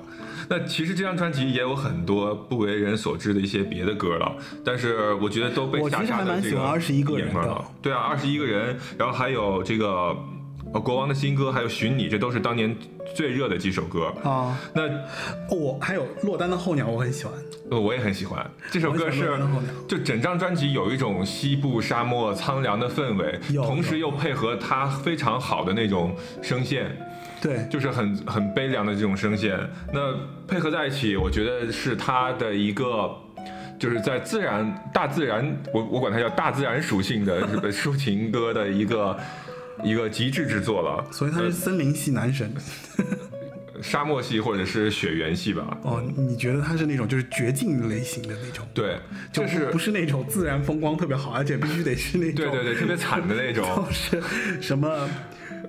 [0.49, 7.65] 那 其实这张专辑也有很多不为人所知的一些别的歌了，但是我觉得都被我其实还下沙的这个蛮喜欢21个人的眼光了。
[7.81, 10.15] 对啊，二十一个人，然后还有这个
[10.73, 12.75] 呃国王的新歌，还有寻你，这都是当年
[13.15, 14.13] 最热的几首歌。
[14.23, 14.87] 啊，那
[15.49, 17.33] 哦，我还有落单的候鸟，我很喜欢。
[17.69, 19.29] 呃我也很喜欢这首歌是
[19.89, 26.97] 就整张专辑有一种西部沙漠苍凉的氛围，同时又配合他非常好的那种声线。
[27.41, 29.57] 对，就是很很悲凉的这种声线，
[29.93, 30.13] 那
[30.47, 33.09] 配合在一起，我觉得是他的一个，
[33.79, 39.17] 就是在自然大自然，我我管它叫大自然属性的呃抒情歌的一个
[39.83, 41.05] 一个极致之作了。
[41.11, 42.53] 所以他是森林系男神。
[42.97, 43.05] 呃
[43.79, 45.77] 沙漠系或者是雪原系吧。
[45.83, 48.65] 哦，你觉得他是那种就是绝境类型的那种？
[48.73, 48.97] 对，
[49.31, 53.63] 就就是不是那种自然风光特别好，而且必须得是那种对对对，特别惨的那种。
[54.09, 55.07] 就是什么，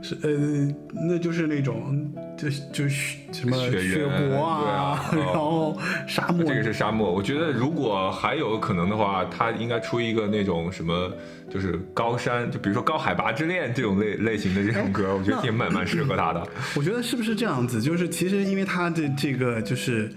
[0.03, 0.75] 是呃，
[1.09, 5.77] 那就是那种就就是什么雪国啊， 然后
[6.07, 11.13] 沙漠，这个是沙漠，我觉得如果还有可能的话，他应该出一个那种什么，
[11.51, 16.47] 就是高山，就比如说高海拔之恋这种类类型的这种歌，我觉得也蛮蛮适合他的。
[16.77, 17.81] 我觉得是不是这样子？
[17.83, 20.11] 就是其实因为他的这个就是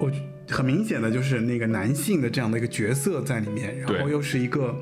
[0.00, 0.10] 我
[0.48, 4.74] 很明显的就是那个男性的这样的一个角色在里面，然后又是一个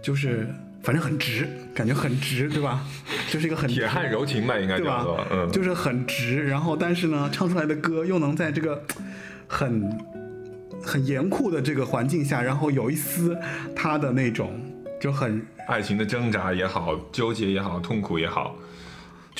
[0.00, 0.48] 就是
[0.82, 2.84] 反正很直，感觉很直，对吧？
[3.30, 5.06] 就是一个很铁汉柔情吧，应该对吧？
[5.30, 8.82] 嗯，就是很直，然后但是呢，唱出来的歌又能在这个
[9.46, 9.98] 很
[10.82, 13.36] 很严酷的这个环境下，然后有一丝
[13.76, 14.58] 他的那种
[15.00, 18.56] 就很爱情的挣扎也好，纠结也好，痛苦也好，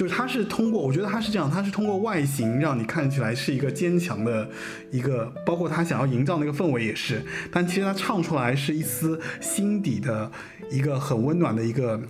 [0.00, 4.48] 就是他是通过，我觉得他是这样，他是通过外形让你看起来是一个坚强的
[4.90, 7.22] 一个，包括他想要营造那个氛围也是，
[7.52, 10.32] 但其实他唱出来是一丝心底的
[10.70, 12.00] 一个很温暖的一个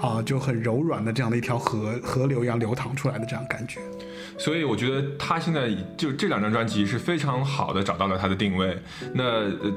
[0.00, 3.80] 啊，就很柔软的这样的一条河河流一样流淌出来的这样感觉。
[4.38, 8.76] 所以我觉得他现在就这两张专辑是非常好的找到了他的定位，
[9.14, 9.72] 那呃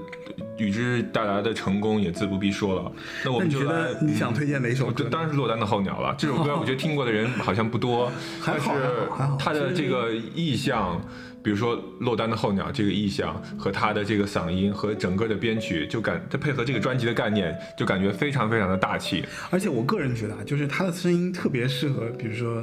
[0.58, 2.92] 与之带来的成功也自不必说了。
[3.24, 5.06] 那我们就来得，你想推荐哪首歌？
[5.10, 6.14] 当然是落单的候鸟了。
[6.18, 11.02] 这首歌我觉得听过的人好像不多， 还好但是还好还好它的这个意象
[11.42, 19.24] 比如说落单的候鸟这个意象和他的这个嗓音和整个的编曲，就感它配合这个专辑的概念，就感觉非常非常的大气。
[19.50, 22.62] 而且我个人觉得啊，就是他的声音特别适合，比如说，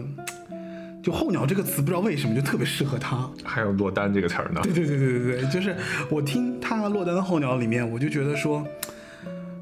[1.07, 3.31] 就候鸟这个词，不知道为什么就特别适合他。
[3.45, 5.77] 还有落单这个词儿呢，对对对对对对，就是
[6.11, 8.67] 我听他落单的候鸟里面，我就觉得说，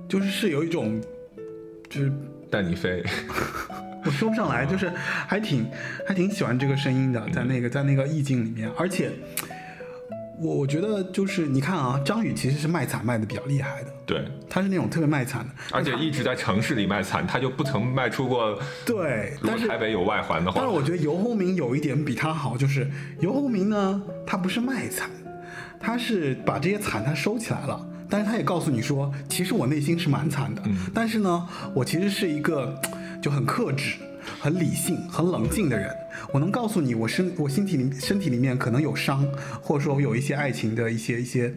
[0.09, 0.99] 就是是有一种，
[1.91, 2.11] 就是
[2.49, 3.05] 带你飞。
[4.07, 5.67] 我说不上来，就是还挺
[6.09, 9.13] 还挺喜欢这个声音的，在那个在那个意境里面，而且
[10.41, 18.59] 我我觉得就是你看啊，张宇其实是卖惨卖的比较厉害的，对，他是那种特别卖惨的，而且一直在城市里卖惨，他就不曾卖出过。
[18.85, 25.09] 对，但是台北有外环的话，但是我觉得游鸿明有一点比他好，就是游鸿明呢，他不是卖惨，
[25.79, 30.63] 他是把这些惨他收起来了，但是他也告诉你说，其实我内心是蛮惨的，
[30.93, 32.81] 但是呢，我其实是一个
[33.23, 33.97] 就很克制、
[34.41, 35.95] 很理性、很冷静的人。
[36.33, 39.27] 我能告诉你，我身我身体里身体里面可能有伤，
[39.61, 41.55] 或者说我有一些爱情的一些一些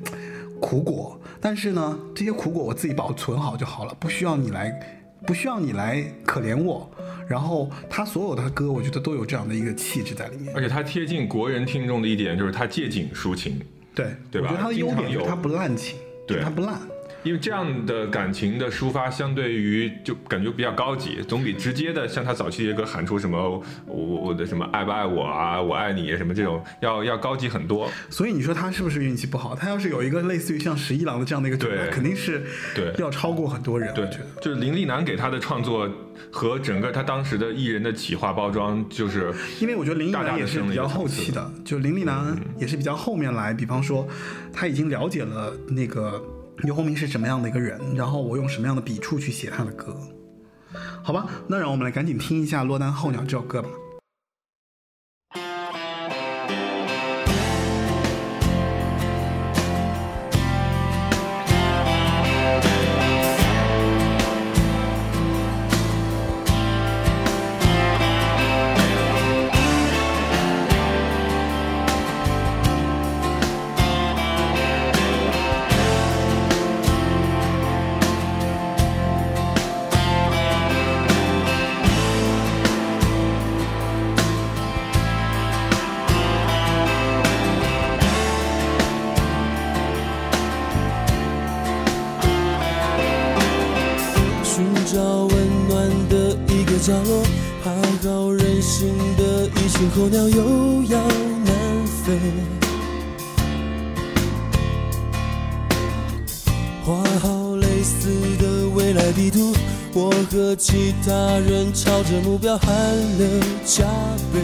[0.59, 4.71] 苦果，但是呢，这些苦果我自己保存好就好了，不需要你来，
[5.25, 6.89] 不需要你来可怜我。
[7.27, 10.53] 然后他所有的歌，我觉得都有这样的一个气质在里面。
[10.55, 13.59] 而且他贴近国人听众的一点就是他借景抒情，
[13.93, 16.79] 对，对吧我觉得他的优点就是他不滥情，对他不滥。
[17.28, 27.91] 因为这样的感情的抒发，相对于就感觉比较高级，总比直接的像他早期的歌喊出什么我我我的什么爱不爱我啊，我爱你什么这种要要高级很多。
[28.09, 29.53] 所以你说他是不是运气不好？
[29.53, 33.93] 他要是有一个类似于像十一郎的这样的一个组，对肯定是对要超过很多人。
[33.93, 34.07] 对
[34.41, 35.89] 就是林立南给他的创作
[36.32, 41.30] 和整个他当时的艺人的企划包装，就是因为我觉得林立南也是比较后期。
[41.34, 44.07] 的，就林立南也是比较后面来，比方说
[44.53, 46.23] 他已经了解了那个
[46.63, 49.95] 刘鸿明是什么样的一个人，然后我用什么样的笔触去写他的歌。
[51.03, 53.69] 好吧，那让我们来赶紧听一下《落单候鸟》这首歌吧。
[96.88, 97.21] 角落，
[97.65, 100.97] 讨好任性的一群候鸟又要
[101.43, 101.53] 南
[101.85, 102.17] 飞。
[106.85, 108.07] 画好类似
[108.39, 109.53] 的未来地图，
[109.93, 112.71] 我和其他人朝着目标汗
[113.17, 113.27] 流
[113.65, 113.83] 浃
[114.31, 114.39] 背。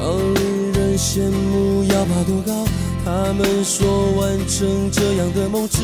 [0.00, 2.64] 让令人羡慕，要爬多高？
[3.04, 5.80] 他们说完成这样的梦值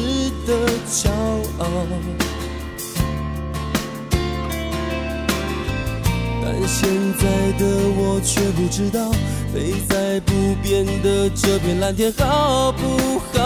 [0.46, 0.54] 得
[0.90, 1.08] 骄
[1.58, 1.66] 傲，
[6.42, 7.22] 但现在
[7.58, 7.62] 的
[7.96, 9.10] 我却不知道，
[9.52, 9.54] 飞
[9.88, 13.40] 在不变的这片蓝天好不好？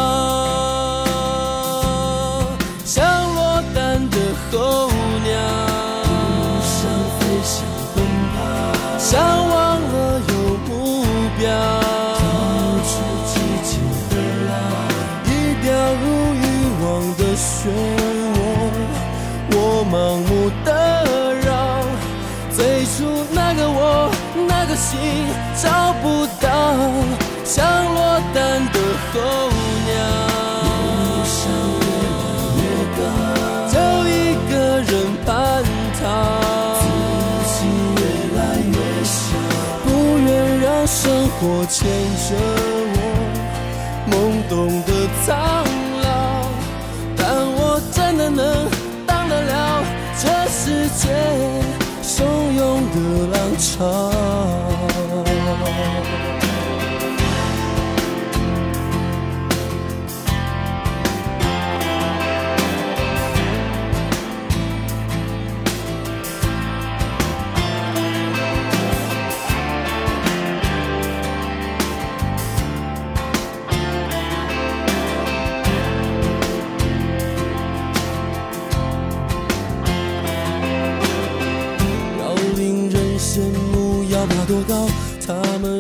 [2.85, 3.05] 像
[3.35, 4.17] 落单的
[4.51, 4.57] 候
[5.23, 5.33] 鸟，
[6.65, 6.77] 想
[7.19, 7.55] 飞翔
[7.95, 7.97] 奔
[8.35, 8.37] 跑，
[8.99, 9.09] 像
[9.49, 9.53] 忘
[17.69, 17.73] 漩
[18.35, 18.41] 涡，
[19.53, 19.57] 我
[19.93, 19.95] 盲
[20.29, 20.31] 目
[20.65, 20.69] 的
[21.45, 21.51] 绕，
[22.51, 22.97] 最初
[23.33, 24.11] 那个我，
[24.49, 24.99] 那个心
[25.61, 26.49] 找不到，
[27.45, 27.65] 像
[27.95, 28.77] 落单的
[29.13, 29.15] 候
[29.87, 29.89] 鸟。
[30.65, 31.37] 梦想
[31.85, 31.87] 越
[32.19, 32.23] 来
[32.59, 32.63] 越
[32.97, 32.99] 高
[33.73, 33.75] 就
[34.09, 34.11] 一
[34.51, 34.53] 个
[34.83, 34.91] 人
[35.25, 35.29] 叛
[36.01, 36.03] 逃，
[36.81, 36.83] 自
[37.53, 37.57] 己
[37.97, 38.01] 越
[38.39, 39.27] 来越小，
[39.85, 39.87] 不
[40.19, 40.27] 愿
[40.61, 41.77] 让生活牵
[42.29, 42.29] 着
[42.95, 42.99] 我，
[44.11, 44.13] 懵
[44.49, 44.53] 懂
[44.85, 44.89] 的
[45.25, 45.29] 苍
[53.59, 54.68] 的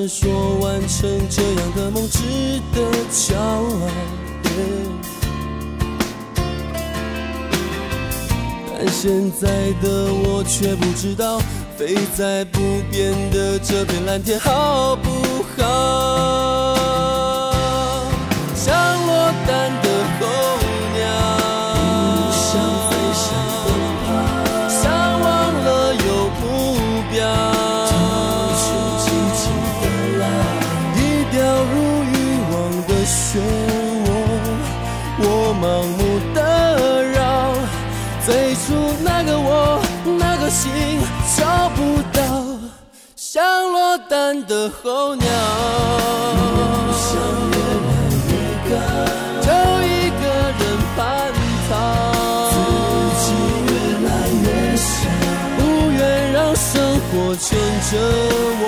[0.08, 2.18] 说完成这样的梦值
[2.74, 3.90] 得骄傲。
[8.78, 11.38] 但现在的我却不知道，
[11.76, 12.58] 飞在不
[12.90, 15.10] 变的这片蓝天，好不
[15.56, 16.47] 好？
[44.08, 45.26] 孤单的候鸟，
[46.94, 47.10] 想
[47.50, 47.92] 越来
[48.30, 48.32] 越
[48.70, 48.72] 高，
[49.42, 49.48] 就
[49.84, 50.22] 一个
[50.58, 50.60] 人
[50.96, 50.98] 叛
[51.68, 51.70] 逃，
[52.48, 52.54] 自
[53.20, 53.26] 己
[53.68, 53.70] 越
[54.08, 54.10] 来
[54.44, 54.46] 越
[54.76, 54.88] 小，
[55.58, 56.00] 不愿
[56.32, 56.66] 让生
[57.10, 57.46] 活牵
[57.90, 57.92] 着
[58.60, 58.64] 我，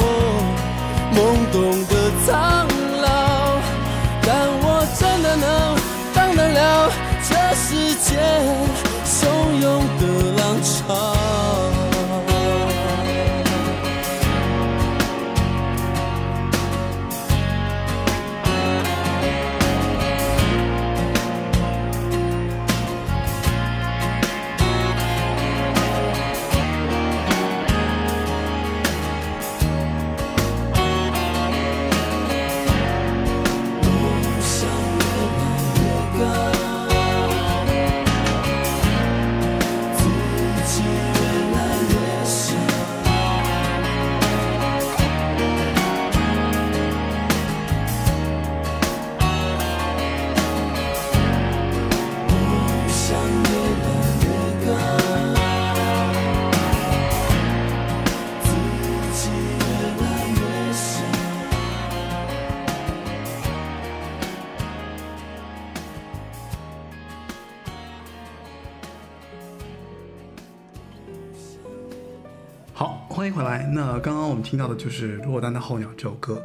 [74.51, 76.43] 听到的就是《落单的候鸟》这首歌。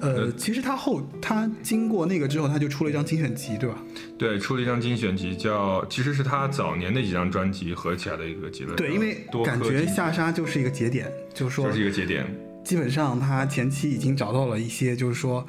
[0.00, 3.78] 呃，其实他后他经过那个之后，他就出了一张精选集，对吧？
[4.18, 8.74] 对，出了一张精选集，叫其实是他早年的几张专辑合起来的一个结论。
[8.74, 12.26] 对，因为感觉下沙就是一个节点，就是说这是一个节点。
[12.64, 15.46] 基本上他前期已经找到了一些，就是说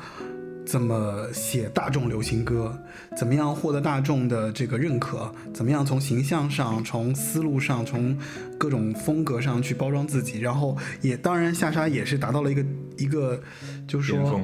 [0.65, 2.75] 怎么写大众流行歌，
[3.15, 8.17] 怎么样获得大众的这个认可，怎么样从形象上、从思路上、从
[8.57, 12.65] 各种风格上去包装自己，然后也当然下沙也是达到了一个
[12.97, 13.39] 一个，
[13.87, 14.41] 就是说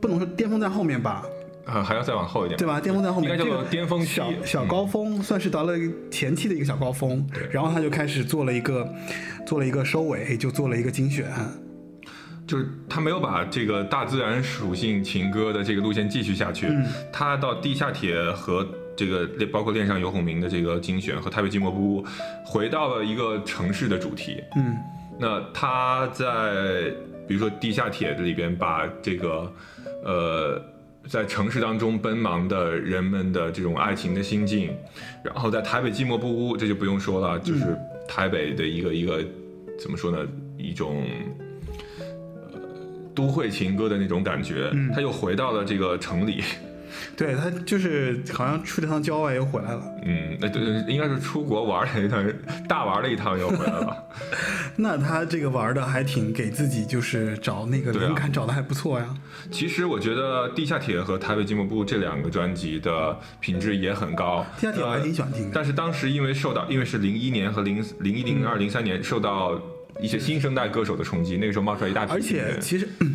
[0.00, 1.22] 不能说巅峰在后面吧，
[1.66, 2.80] 啊，还要再往后一点，对吧？
[2.80, 5.74] 巅峰在后面，应该叫巅峰期小小嗯高峰，算是到了
[6.10, 8.90] 前期的一个小高峰，然后他就开始做了一个
[9.46, 11.26] 做了一个收尾，就做了一个精选。
[12.46, 18.66] 就是他没有把这个大自然属性情歌的这个路线继续下去，嗯他到地下铁和
[18.96, 22.04] 这个包括恋上游鸿明的这个精选和台北寂寞不屋，
[22.44, 24.42] 回到了一个城市的主题。
[24.56, 24.76] 嗯
[25.18, 26.92] 那他在
[27.26, 29.52] 比如说地下铁里边把这个
[30.04, 30.62] 呃。
[31.08, 34.76] 在城市当中奔忙的人们的这种爱情的心境，
[35.22, 37.78] 然后在台北寂寞不屋，这就不用说了，就是
[38.08, 39.24] 台北的一个一个
[39.78, 40.26] 怎么说呢，
[40.58, 41.06] 一种
[41.38, 41.45] 呃
[43.16, 46.44] 都会情歌的那种感觉，嗯他又回到了这个城里，
[47.16, 49.82] 对他就是好像去了趟郊外又回来了。
[50.04, 52.24] 嗯，那对，应该是出国玩了一趟，
[52.68, 54.04] 大玩了一趟又回来了。
[54.78, 59.14] 那他这个玩的还挺给自己就是找那个灵感找的还不错呀。
[59.50, 69.58] 其实我觉得地下铁和台北寂寞不这两个专辑的品质也很高，地下铁我还挺喜欢听的但是当时因为受到，因为是零一年和零零一零二零三年受到
[70.00, 72.20] 一些新生代歌手的冲击，那个时候冒出来一大批而。
[72.20, 73.14] 且其实，嗯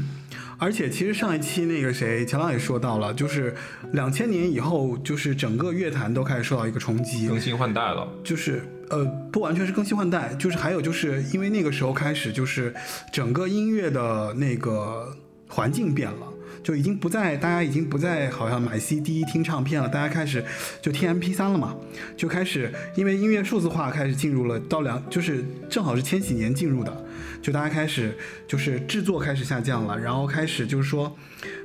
[0.58, 3.56] 而且其实上一期那个谁乔朗也说到了，就是
[3.94, 8.62] 两千年以后，就是整个乐坛都开始受到一个冲击，更新换代了，就是
[8.92, 12.72] 呃不完全是更新换代，就是还有就是因为那个时候开始就是
[13.12, 15.18] 整个音乐的那个
[15.48, 16.31] 环境变了。
[16.64, 20.44] 就已经不再，大家已经不再好像买 CD 听唱片了，大家开始
[20.82, 21.76] 就听 MP 3了嘛，
[22.16, 27.06] 就开始因为音乐数字化开始进入了到两，就是正好是千禧年进入的，
[27.42, 31.16] 就大家开始就是制作开始下降了，然后开始就是说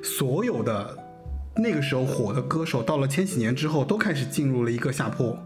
[0.03, 0.97] 所有的
[1.57, 5.39] 那个时候火的歌手到了千禧年之后都开始进入了一个下坡，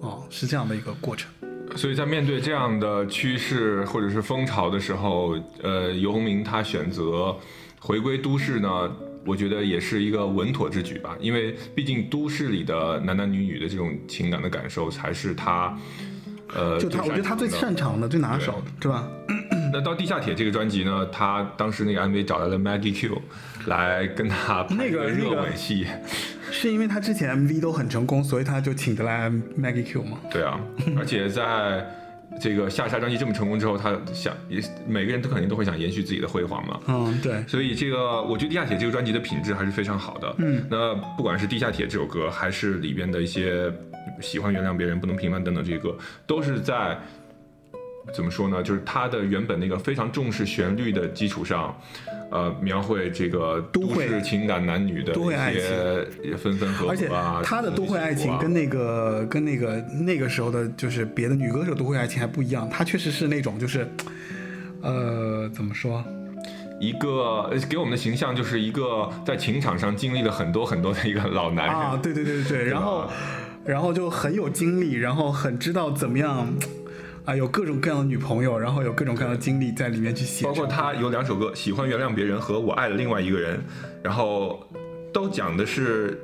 [0.00, 1.30] 哦，是这样的一个过程。
[1.76, 7.36] 所以在面对这样的趋势或者是风潮的时候，呃，游鸿明他选择
[7.80, 8.92] 回归都市呢，
[9.24, 15.76] 我觉得也是一个稳妥之举吧，因为毕竟都市里的男男女女的这种情感的感受才是他，
[16.54, 19.08] 呃，就他，我觉得他最擅长的、最拿手的，是吧？
[19.72, 23.22] 那到地下铁这个专辑呢，他当时那个 MV 找来了 Maggie Q
[23.66, 25.86] 来跟他拍那个一热那个吻戏，
[26.50, 30.18] 是因为他之前 MV 都很成功，所以他就请得来 Maggie Q 吗？
[30.30, 30.60] 对啊，
[30.98, 31.86] 而且在
[32.38, 36.80] 这个下沙专辑这么成功之后，他想也每个人都肯定都会想延续自己的辉煌嘛。
[36.86, 40.34] 嗯，对，所以这个我觉得《地下铁》这个专辑的品质还是非常好的。
[40.38, 43.72] 嗯，那不管是《地下铁》这首歌，还是里边的一些
[44.20, 46.98] 喜欢原谅别人不能平凡等等这些歌，都是在
[48.14, 48.62] 怎么说呢？
[48.62, 51.76] 就是他的原本那个非常重视旋律的基础上。
[52.30, 57.10] 呃，描绘这个都市情感男女的一些分分合合啊，而且
[57.44, 62.70] 他的都会爱情跟那个跟那个那个时候的，就是别的女歌手都会爱情还不一样。
[62.70, 63.84] 他确实是那种就是，
[64.80, 66.04] 呃，怎么说？
[66.80, 73.10] 一个给我们的形象就是一个在情场上经历了很多很多的一个老男人啊，对对对对对，然后
[73.64, 76.46] 然后就很有经历，然后很知道怎么样。
[77.30, 80.44] 啊，有各种各样的女朋友，然后有各种各样的经历在里面去写。
[80.44, 83.56] 包括他有两首歌，《喜欢原谅别人》和《我爱了另外一个人》，
[84.02, 84.68] 然后
[85.12, 86.20] 都讲的是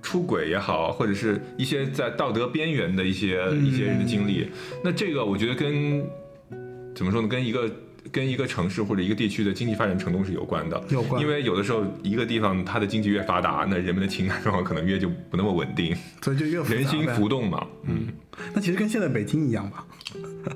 [0.00, 4.48] 出轨也好，或者是一些在道德边缘的一些一些人的经历。
[4.82, 6.02] 那这个我觉得跟
[6.94, 7.28] 怎么说呢？
[7.28, 7.70] 跟一个
[8.10, 10.82] 跟一个城市或者一个地区的经济发展程度是有关的。
[10.88, 11.20] 有关。
[11.20, 17.66] 因为有的时候一个地方它的经济越发达，那人们的情感状况可能越就不那么稳定，所以就越人心浮动嘛。
[17.84, 18.06] 嗯。
[18.54, 19.84] 那其实跟现在北京一样吧。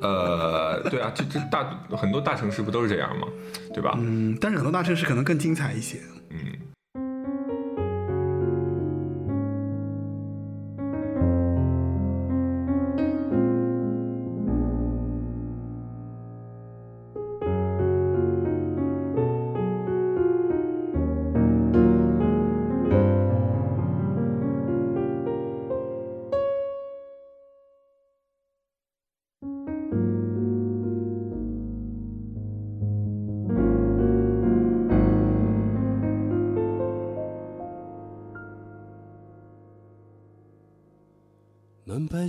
[0.01, 3.29] 呃，对啊，这这大很多大城市不都是这样吗？
[3.73, 3.97] 对吧？
[3.99, 5.99] 嗯，但是很多大城市可能更精彩一些。
[6.31, 6.53] 嗯。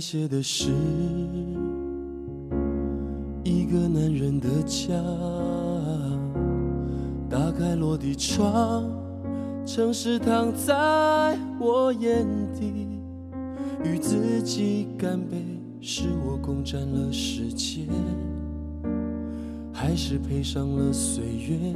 [0.00, 0.70] 写的是
[3.42, 4.94] 一个男人的家，
[7.28, 8.84] 打开落地窗，
[9.66, 13.00] 城市躺在我眼底，
[13.84, 15.36] 与自己干杯，
[15.80, 17.82] 是我攻占了世界，
[19.72, 21.74] 还是赔上了岁月？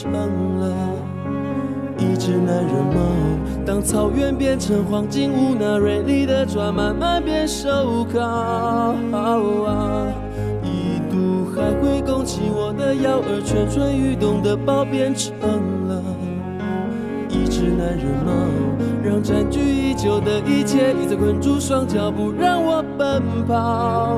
[0.00, 0.10] 成
[0.58, 0.74] 了
[1.98, 3.00] 一只男人猫。
[3.66, 8.94] 当草原变成黄金屋，那锐利的爪慢慢变手铐。
[10.64, 15.34] 一度还会拱起我的腰，而蠢蠢欲动的豹变成
[15.86, 16.02] 了
[17.28, 18.32] 一只男人猫，
[19.04, 24.16] 让占据已久的一切一再困住双脚，不让我奔跑。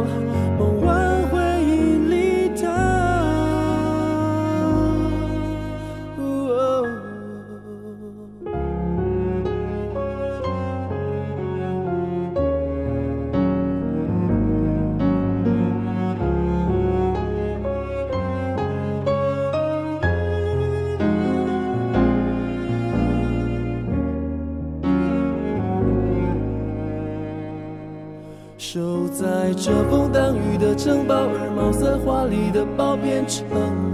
[30.74, 33.46] 城堡，而茅塞华丽的堡变成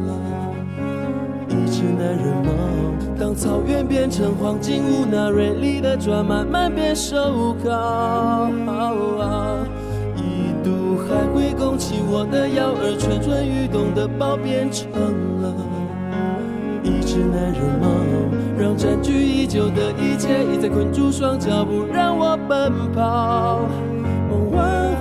[0.07, 0.15] 了
[1.49, 2.53] 一只男人猫。
[3.19, 8.49] 当草原变成黄金屋，那锐利的爪慢慢变瘦高。
[10.17, 14.89] 一度还会拱起我的腰，而蠢蠢欲动的豹变成
[15.43, 15.53] 了
[16.85, 17.89] 一只男人猫，
[18.57, 23.61] 让占据已久的一切一再困住双脚，不让我奔跑。
[24.31, 24.95] 梦挽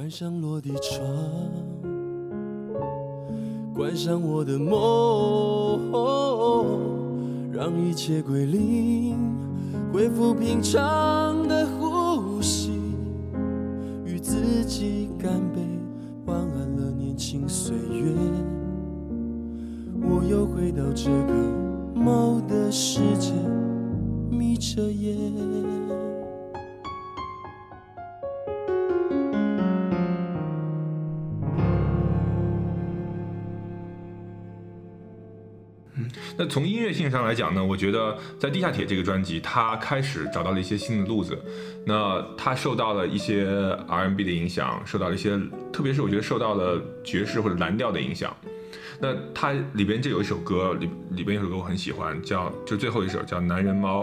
[0.00, 1.06] 关上落地窗，
[3.74, 5.92] 关上我的梦，
[7.52, 9.18] 让一切归零，
[9.92, 12.70] 恢复平常的呼吸，
[14.06, 15.60] 与自己干杯，
[16.24, 16.46] 晚安
[16.78, 18.14] 了年轻岁月。
[20.00, 21.34] 我又回到这个
[21.94, 23.34] 梦的世界，
[24.30, 24.56] 眯。
[24.56, 25.89] 着眼。
[36.40, 41.38] 那从音乐性上来讲呢，我觉得在《地下铁》这个专辑，他开始找到了一些新的路子。
[41.84, 43.44] 那他受到了一些
[43.86, 45.38] R&B 的影响，受到了一些，
[45.70, 48.34] 特别是我觉得受到了爵士或者蓝调的影响。
[49.00, 54.02] 那它里边就有一首歌，里里边有首歌我很喜欢，叫就最后一首叫《男人猫》，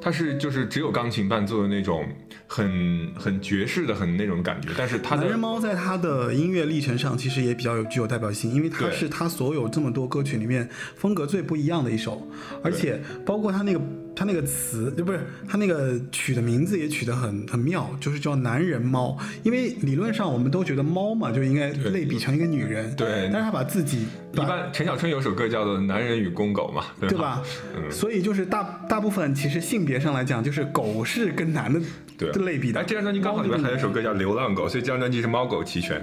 [0.00, 2.06] 它是就是只有钢琴伴奏的那种
[2.46, 12.28] 很很爵士的很那种感觉，但是它的男人猫在他的音乐历程上其实也比较有具有代表性，因为它是他所有这么多歌曲里面风格最不一样的一首，
[12.62, 13.80] 而且包括他那个
[14.16, 27.42] 他那个词，就不是他那个取的名字也取得很很妙，就是叫男人猫，因为理论上我们都觉得猫嘛就应该类比成一个女人，对但是他把自己一般陈小春有首歌叫做《男人与公狗》嘛，对对吧？
[27.76, 31.80] 嗯所以就是大大部分其实性别上来讲，就是狗是跟男的
[32.16, 32.80] 对类比的。
[32.80, 36.02] 哎，这张专辑刚好里面还有一首歌叫《流浪狗》， 所以这张专辑是猫狗齐全。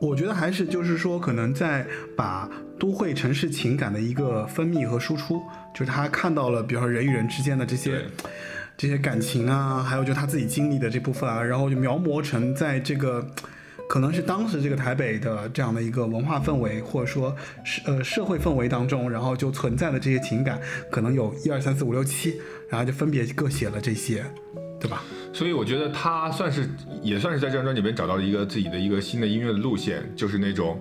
[0.00, 1.84] 我觉得还是就是说，可能在
[2.16, 2.48] 把
[2.78, 5.42] 都会城市情感的一个分泌和输出，
[5.74, 8.02] 就是他看到了，比如说人与人之间的这些
[8.76, 13.26] 这些感情啊，还有就他自己经历的这部分啊，然后就描摹成在这个。
[13.88, 20.60] 可能是当时这个台北的这样的一个文化氛围，或者说是呃社会氛围当中，然后就存在的这些情感，
[20.90, 22.38] 可能有一二三四五六七，
[22.68, 24.22] 然后就分别各写了这些，
[24.78, 25.02] 对吧？
[25.32, 26.68] 所以我觉得他算是
[27.02, 30.78] 也算是在这张专辑里面找到了一个自己的一个新的音乐的路线，就是那种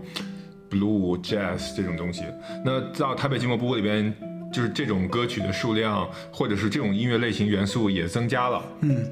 [0.69, 2.25] blue jazz 这种东西。
[2.65, 4.13] 那到台北寂寞部里边，
[4.51, 8.63] 就是这种歌曲的数量或者是这种音乐类型元素也增加了。
[8.81, 9.05] 嗯，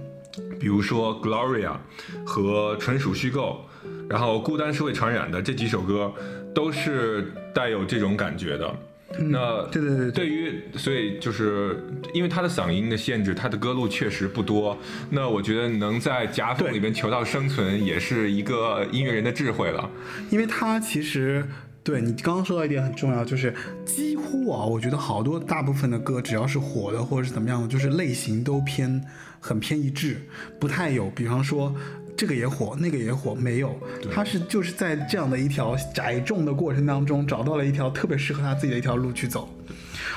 [0.60, 1.74] 比如说 Gloria
[2.26, 3.66] 和纯属虚构，
[4.10, 6.14] 然后孤单是会传染的这几首歌，
[6.54, 8.76] 都是带有这种感觉的。
[9.18, 11.82] 那对对对对对于所以就是
[12.14, 14.78] 因为他的嗓音的限制，他的歌路确实不多。
[15.10, 19.90] 那我觉得能在夹缝里面求到生存，也是一个音乐人的智慧了。
[20.32, 21.48] 因为他其实
[21.86, 23.54] 对你刚刚说到一点很重要，就是
[23.86, 29.02] 几乎啊，我觉得好多大部分的歌，只要是火的或者是怎么样的，就是类型都偏
[29.40, 30.20] 很偏一致，
[30.60, 31.74] 不太有，比方说。
[32.18, 33.78] 这个也火，那个也火，没有，
[34.10, 39.50] 他是就是在这样的一条窄众的过程当中，找到了一条特别适合他自己的一条路去走，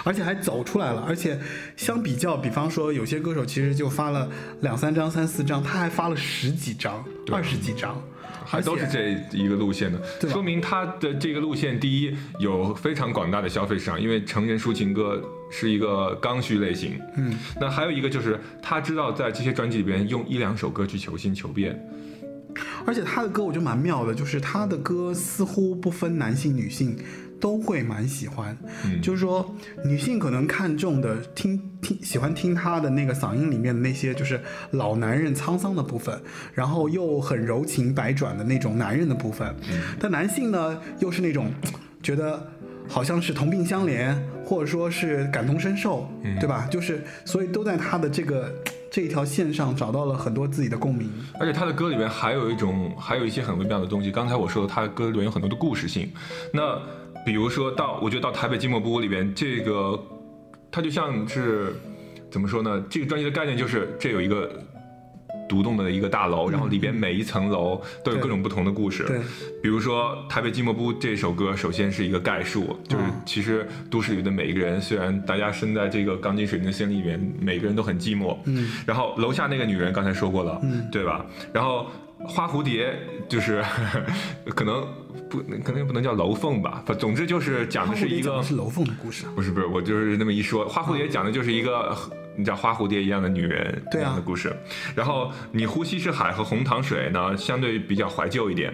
[0.04, 1.04] 而且还走出来了。
[1.08, 1.36] 而且
[1.76, 8.00] 相比较，比方说有些歌手其实就发了两三张、三四张，他还发了十几张、二十几张，
[8.48, 16.98] 还都是这一个路线的，说明他的这个路线，第一有非常广大的消费市场，因为成人抒情歌是一个刚需类型。
[17.16, 21.78] 嗯，那还有一个就是他知道在这些专辑里边用一两首歌去求新求变。
[22.86, 26.98] 而且他的歌我觉得蛮妙的，就是他的歌似乎不分男性女性
[27.40, 34.40] 都会蛮喜欢，嗯就是说女性可能看重的听听喜欢听他的那个嗓音里面的那些就是
[34.72, 36.20] 老男人沧桑的部分，
[36.54, 39.54] 然后又很柔情百转的那种男人的部分，
[39.98, 41.50] 但男性呢又是那种
[42.02, 42.52] 觉得。
[42.90, 44.16] 好像是同病相怜，
[44.46, 46.08] 或者说是感同身受，
[46.40, 46.66] 对吧？
[46.70, 48.50] 就是所以都在他的这个
[48.90, 51.06] 这一条线上找到了很多自己的共鸣。
[51.38, 54.10] 而且他的歌里面还有一种，还有一些很微妙的东西。
[54.10, 56.10] 刚才我说的，他的歌里面有很多的故事性。
[56.50, 56.80] 那
[57.28, 60.02] 比如说到，我觉得到台北寂寞不屋里边，这个
[60.70, 61.74] 它就像是
[62.30, 62.82] 怎么说呢？
[62.88, 64.50] 这个专辑的概念就是这有一个
[65.46, 69.04] 独栋的一个大楼，然后里边每一层楼都有各种不同的故事。
[69.04, 69.18] 对，
[69.62, 78.38] 比如说《台北寂寞不》这首歌，首先是一个概述，就是嗯其实都市里的每一个人，虽然大家身在这个钢筋水泥的森林里面，每个人都很寂寞。
[78.46, 81.26] 嗯，然后楼下那个女人刚才说过了，嗯对吧？
[81.52, 81.88] 然后
[82.26, 82.94] 花蝴蝶
[83.28, 83.62] 就是
[84.54, 84.86] 可能
[85.28, 89.32] 不可能不能叫楼凤吧，反总之就是讲的是一个是楼凤的故事啊。
[89.34, 91.96] 不是不是，我就是那么一说，花蝴蝶讲的就是一个。
[92.40, 94.56] 你像花蝴蝶一样的女人这啊样的故事，
[94.94, 98.72] 然后你呼吸是海和红糖水呢，相对比较怀旧一点，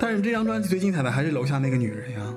[0.00, 2.34] 但是这张专辑最精彩的还是楼下那个女人呀。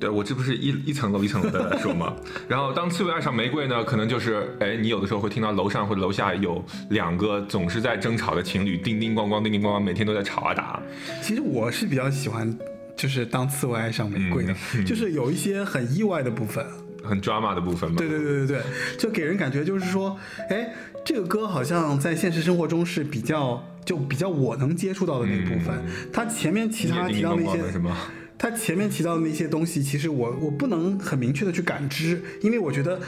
[0.00, 2.14] 对我这不是一一层楼一层楼的来说吗？
[2.46, 10.80] 然后当刺猬爱上玫瑰呢，可能就是哎，你有的时候会听到楼上或者楼下有两个总是在争吵的情侣，叮叮咣咣，叮叮咣咣，每天都在吵啊打。
[11.20, 12.56] 其实我是比较喜欢，
[12.96, 16.64] 就是当刺猬爱上玫瑰的，嗯 就是有一些很意外的部分。
[17.02, 17.96] 很 drama 的部分嘛。
[17.96, 18.62] 对对对对对，
[18.98, 20.16] 就给人感觉就是说，
[20.50, 20.72] 哎，
[21.04, 25.74] 这个歌好像在现实生活中是比较就比较我能接触到的那一部分。
[26.12, 27.96] 它前面其他提到那些叮叮咣咣的是吗？
[28.38, 33.00] 他前面提到的那些东西，其实我我不能很明确的去感知，因为我觉得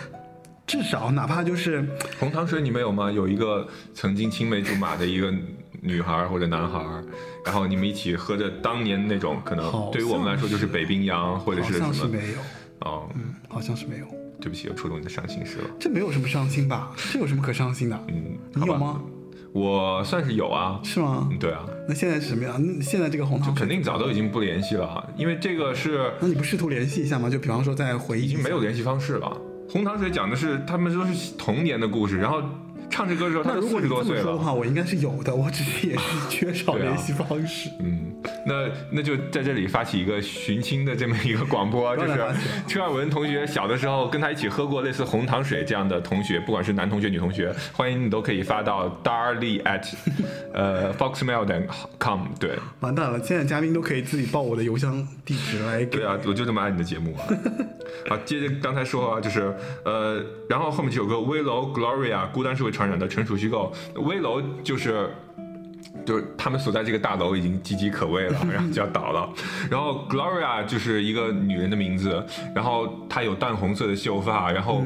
[0.66, 1.87] 至少哪怕就是
[2.18, 3.11] 红糖水你们有吗？
[3.11, 5.33] 有一个曾经青梅竹马的一个
[5.81, 6.85] 女孩或者男孩，
[7.47, 12.39] 然后你们一起喝着当年那种可能对于我们来说就是北冰洋或者是什么像是没有。
[12.81, 14.07] 哦，嗯，好像是没有。
[14.41, 15.70] 对不起，又触动你的伤心事了。
[15.78, 16.91] 这没有什么伤心吧？
[17.12, 18.05] 这有什么可伤心的？
[18.09, 19.03] 嗯，你有吗？
[19.53, 20.80] 我算是有啊。
[20.84, 21.28] 是吗？
[21.30, 22.55] 嗯，对啊，那现在是什么样？
[22.59, 27.28] 那现在这个红糖水肯定早都已经不联系了啊，因为这个是那你不试图联系一下吗？
[27.28, 29.36] 就比方说在回忆已经没有联系方式了。
[29.68, 32.42] 红糖水讲的是他们都是童年的故事，然后
[32.91, 34.22] 唱这歌的时候他四十多岁了。
[34.24, 37.70] 么说的话，我应该是有的，我只是也是缺少联系方式。
[37.78, 38.12] 嗯，
[38.45, 49.86] 那那就在这里发起一个寻亲的这么一个广播，就是当然发起车尔文同学小的时候跟他一起喝过类似红糖水这样的同学，不管是男同学女同学，欢迎你都可以发到 darly at
[50.53, 51.66] 呃 foxmail 点
[51.99, 52.20] com。
[52.38, 55.99] 对完蛋了，现在嘉宾都可以自己报我的邮箱地址来给。
[55.99, 57.24] 对啊，我就这么爱你的节目啊。
[58.09, 59.53] 好，接着刚才说啊，就是
[59.84, 63.70] 呃，然后后面这首歌《危楼 Gloria》孤单是会传染的，纯属虚构。
[63.97, 65.11] 危楼就是。
[66.07, 69.28] 就是他们所在这个大楼已经岌岌可危了，然后就要倒了。
[69.70, 72.24] 然后 Gloria 就是一个女人的名字，
[72.55, 74.83] 然后她有淡红色的秀发，然后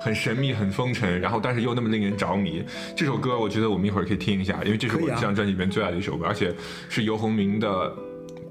[0.00, 2.62] 很神秘、很风尘，然后但是又那么令人着迷。
[2.94, 6.54] 这首歌我觉得我们一会儿可以听一下，因为这是我可以啊这张专辑里面最爱的一首歌，而且
[6.88, 7.92] 是游鸿明的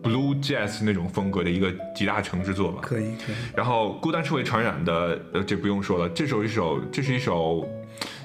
[0.01, 2.81] Blue Jazz 那种风格的一个集大成之作吧。
[2.81, 7.65] 可以可以，然后孤单是会传染的，呃，这不用说了，这首一首，这是一首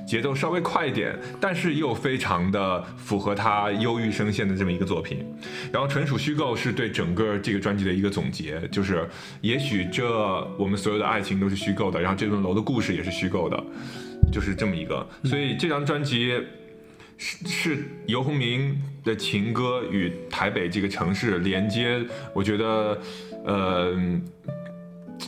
[0.08, 5.24] 节奏稍微快一点，但是又非常的符合他忧郁声线的这么一个作品。
[5.70, 9.06] 然后纯属虚构是对整个这个专辑的一个总结，就是
[9.42, 10.08] 也许这
[10.58, 13.62] 我们所有的爱情都是虚构的，然后这栋楼的故事也是虚构的，
[14.32, 15.06] 就是这么一个。
[15.24, 16.32] 所以这张专辑。
[17.20, 22.00] 是是游鸿明的情歌与台北这个城市连接，
[22.32, 22.96] 我觉得，
[23.44, 23.92] 呃，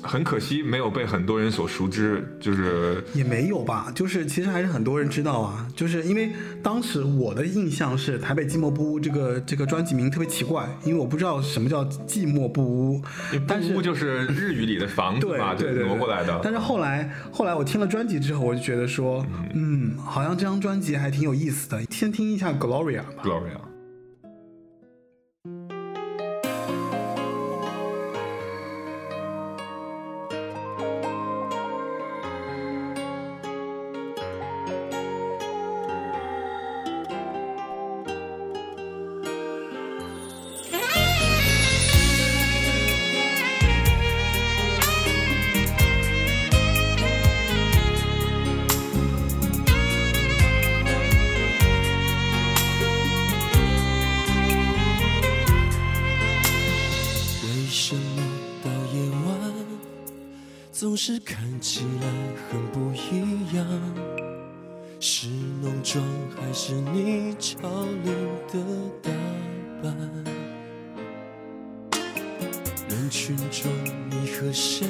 [0.02, 6.30] 很可惜没有被很多人所熟知，就是也没有吧，就是其实还是很多人知道啊，就是因为
[6.62, 13.02] 当时我的印象是《台北寂寞不屋》这个这个专辑名特别奇怪，因为我不知道什么叫寂寞不屋，
[13.46, 16.40] 但是不就是日语里的房子嘛，对对挪过来的。
[16.42, 19.24] 但是后来后来我听了专辑之后，我就觉得说，
[19.54, 21.82] 嗯，好像这张专辑还挺有意思的。
[21.90, 23.22] 先听一下 Gloria 吧。
[23.24, 23.58] Gloria，
[61.02, 62.06] 是看起来
[62.50, 63.66] 很不一样？
[65.00, 65.28] 是
[65.62, 66.04] 浓妆
[66.36, 67.58] 还是你潮
[68.04, 68.12] 流
[68.52, 68.60] 的
[69.02, 69.10] 打
[69.82, 69.96] 扮？
[72.86, 73.72] 人群中
[74.10, 74.86] 你和谁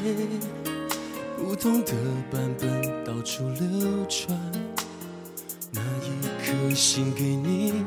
[1.37, 1.93] 不同的
[2.29, 4.37] 版本到处流传？
[5.71, 6.11] 那一
[6.45, 7.85] 颗心给你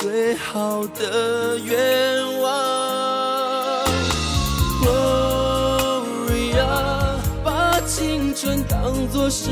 [0.00, 3.03] 最好的愿望。
[8.34, 9.48] 春当作是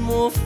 [0.00, 0.40] 魔法，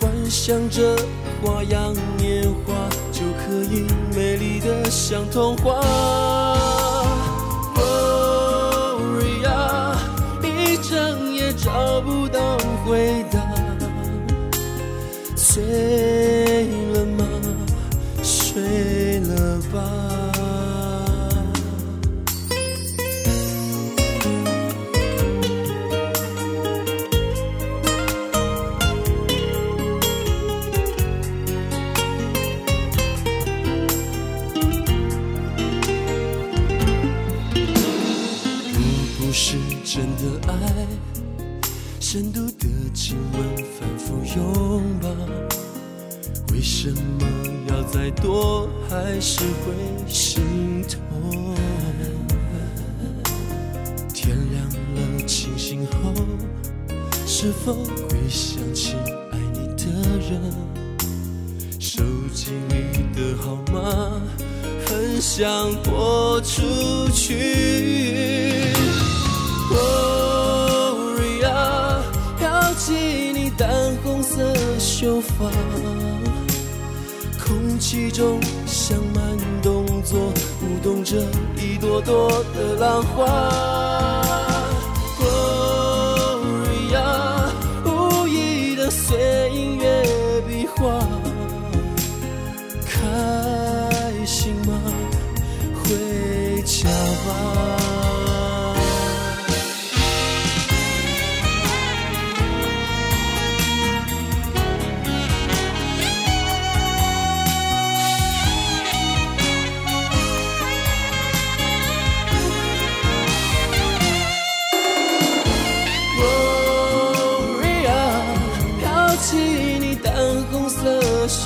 [0.00, 0.96] 幻想着
[1.40, 2.74] 花样年华
[3.12, 5.80] 就可以美丽的像童话。
[7.76, 9.94] Gloria，
[10.42, 13.38] 一整夜找不到回答。
[15.36, 15.62] 醉
[46.88, 47.26] 什么
[47.68, 49.74] 要再多，还是会
[50.08, 51.54] 心痛？
[54.14, 54.64] 天亮
[54.94, 56.14] 了，清醒后，
[57.26, 58.94] 是否会想起
[59.30, 59.84] 爱你的
[60.18, 60.40] 人？
[61.78, 62.74] 手机里
[63.14, 63.78] 的号码，
[64.86, 66.62] 很想拨出
[67.12, 68.72] 去。
[69.70, 71.52] Gloria，
[72.38, 72.94] 飘起
[73.34, 73.68] 你淡
[74.02, 75.50] 红色秀发，
[77.90, 79.24] 其中像慢
[79.62, 80.20] 动作
[80.60, 81.16] 舞动着
[81.56, 83.24] 一朵朵的浪花。
[85.18, 87.00] Gloria，
[87.86, 90.04] 无意的随音乐
[90.46, 91.00] 比划，
[92.84, 94.78] 开心吗？
[95.82, 96.90] 回家
[97.24, 97.77] 吧。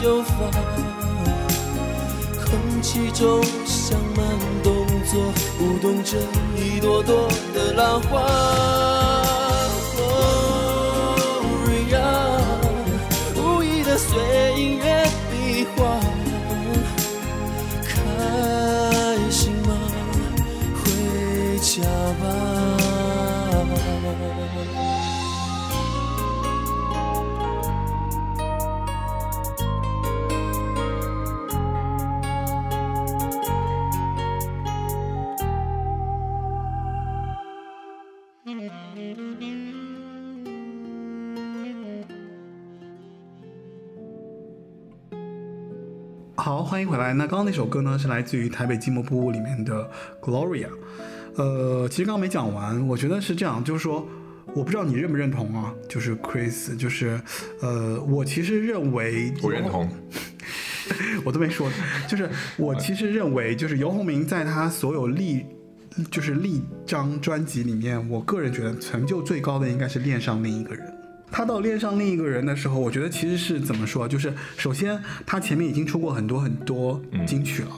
[0.03, 0.51] 秀发，
[2.45, 4.27] 空气中像慢
[4.61, 6.19] 动作舞动着
[6.57, 9.12] 一朵朵的浪花。
[46.83, 47.15] 迎回来。
[47.15, 49.89] 那刚刚那首歌呢，是来自于台北寂寞布屋里面的
[50.21, 50.69] Gloria。
[51.37, 54.07] 呃，其实刚刚没讲完，我觉得是这样，就是说，
[54.55, 57.21] 我不知道你认不认同啊，就是 Chris，就是
[57.61, 59.89] 呃，我其实认为我认同，
[61.25, 61.71] 我都没说，
[62.09, 65.47] 就是我其实认为，就是游鸿明在他所有历
[66.11, 71.02] 就是历张专辑里面，我个人觉得成就最高的应该是恋上另一个人。
[71.33, 74.07] 他到恋上另一个人的时候，我觉得其实是怎么说？
[74.07, 77.71] 就是首先他前面已经出过很多很多金曲了，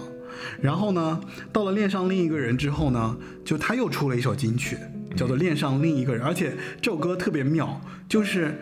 [0.61, 1.21] 然后呢，
[1.53, 4.77] 到了恋上另一个人之后呢，就他又出了一首金曲，
[5.17, 6.53] 叫做《恋上另一个人》，而且
[6.83, 8.53] 这首歌特别妙，就是。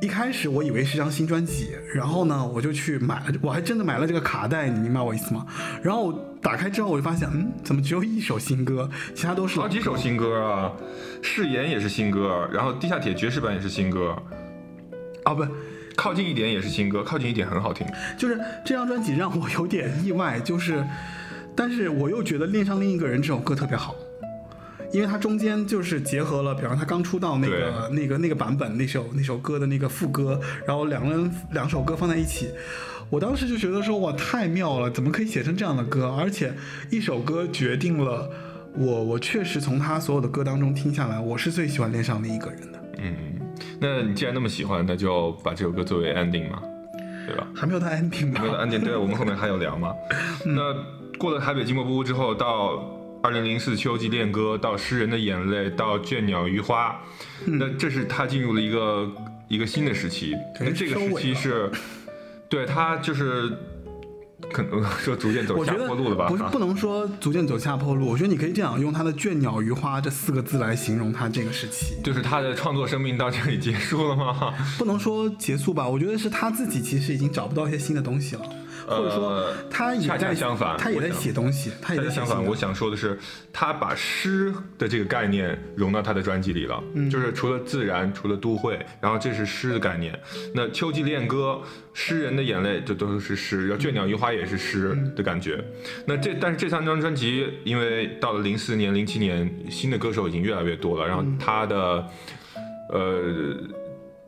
[0.00, 5.44] 一开始我以为是张新专辑，然后呢，我就去买了，我还真的买了这个卡带，你明白我意思吗？
[5.82, 10.72] 然后我打开之后，我就发现，嗯，怎么只有一首新歌，其他都是老好几首新歌啊，
[11.20, 14.16] 誓言也是新歌，然后地下铁爵士版也是新歌，
[15.24, 15.34] 啊？
[15.34, 15.44] 不，
[15.96, 17.84] 靠近一点也是新歌，靠近一点很好听。
[18.16, 20.84] 就是这张专辑让我有点意外，就是，
[21.56, 23.96] 但是我又觉得《恋上另一个人》这首歌特别好。
[24.92, 32.48] 因为它中间就是结合了，比方他刚出道那个那个那个版本那首那首歌的那个副歌，然后两个人两首歌放在一起，
[33.10, 36.14] 我当时就觉得说哇太妙了，怎么可以写成这样的歌？
[36.18, 36.52] 而且
[36.90, 38.30] 一首歌决定了
[38.76, 42.78] 我我确实从他所有的歌当中听下来，我是最喜欢恋上另一个人的。
[43.00, 43.14] 嗯，
[43.80, 46.60] 那你既然那么喜欢，那就把这首歌作为 ending 嘛，
[47.26, 47.46] 对吧？
[47.54, 48.40] 还没有到 ending 吧？
[48.40, 49.92] 没有到 ending，对，我们后面还有聊嘛。
[50.44, 50.74] 那
[51.18, 57.00] 过了台北寂寞不屋之后，到二零零四秋季恋歌，到诗人的眼泪，到倦鸟于花，
[57.44, 59.10] 那这是他进入了一个
[59.48, 60.34] 一个新的时期。
[60.60, 61.70] 那这个时期是，
[62.48, 63.52] 对他就是。
[64.52, 66.28] 可能 说逐渐走下坡路了吧？
[66.28, 71.96] 不是不能说逐渐走下坡路，我觉得你可以这样用他的“倦鸟于花”这四个字来形容他这个时期。
[72.04, 74.54] 就是他的创作生命到这里结束了吗？
[74.78, 78.42] 不能说结束吧，我觉得是他自己其实已经找不到一些新的东西了，
[78.88, 83.18] 或者说他也在恰相反他也在写东西，他也恰恰相反，我想说的是，
[83.52, 90.18] 他把诗的这个概念融到他的专辑里了，嗯就是除了自然，除了都会，然后这是诗的概念。
[90.54, 91.60] 那秋季恋歌，
[91.92, 95.62] 诗人的眼泪，这都是诗，然后倦鸟余花也是诗嗯的感觉。
[96.06, 102.06] 那这但是这三张专辑，因为到了零四年、零七年，新的歌手已经越来越多了，然后嗯他的，
[102.90, 103.54] 呃。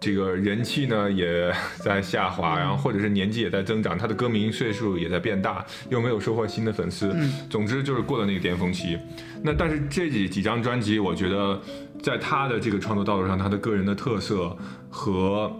[0.00, 7.14] 这个人气呢也在下滑，然后或者是年纪也在增长，他的歌迷岁数也在变大，又没有收获新的粉丝，
[7.50, 8.98] 总之就是过了那个巅峰期。
[9.42, 11.60] 那但是这几几张专辑，我觉得
[12.02, 14.56] 在他的这个创作道路上，他的个人的特色
[14.88, 15.54] 和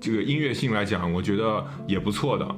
[0.00, 2.56] 这个音乐性来讲，我觉得也不错的。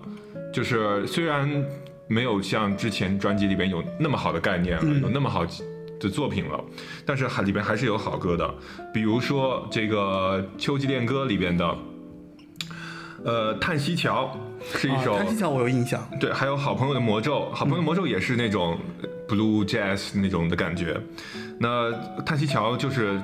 [0.50, 1.62] 就是虽然
[2.08, 5.44] 没有像之前专辑里边有那么好的概念了，有那么好
[6.02, 6.62] 的作品了，
[7.06, 8.54] 但是还里边还是有好歌的，
[8.92, 11.76] 比如说这个《秋季恋歌》里边的，
[13.24, 14.36] 呃，《叹息桥》
[14.78, 21.00] 是一首，啊，叹息桥我有印象，对，还有好朋友的魔咒，好朋友的魔咒也是那种呃 blue jazz 那种的感觉。
[21.58, 21.92] 那
[22.26, 23.20] 叹息桥就是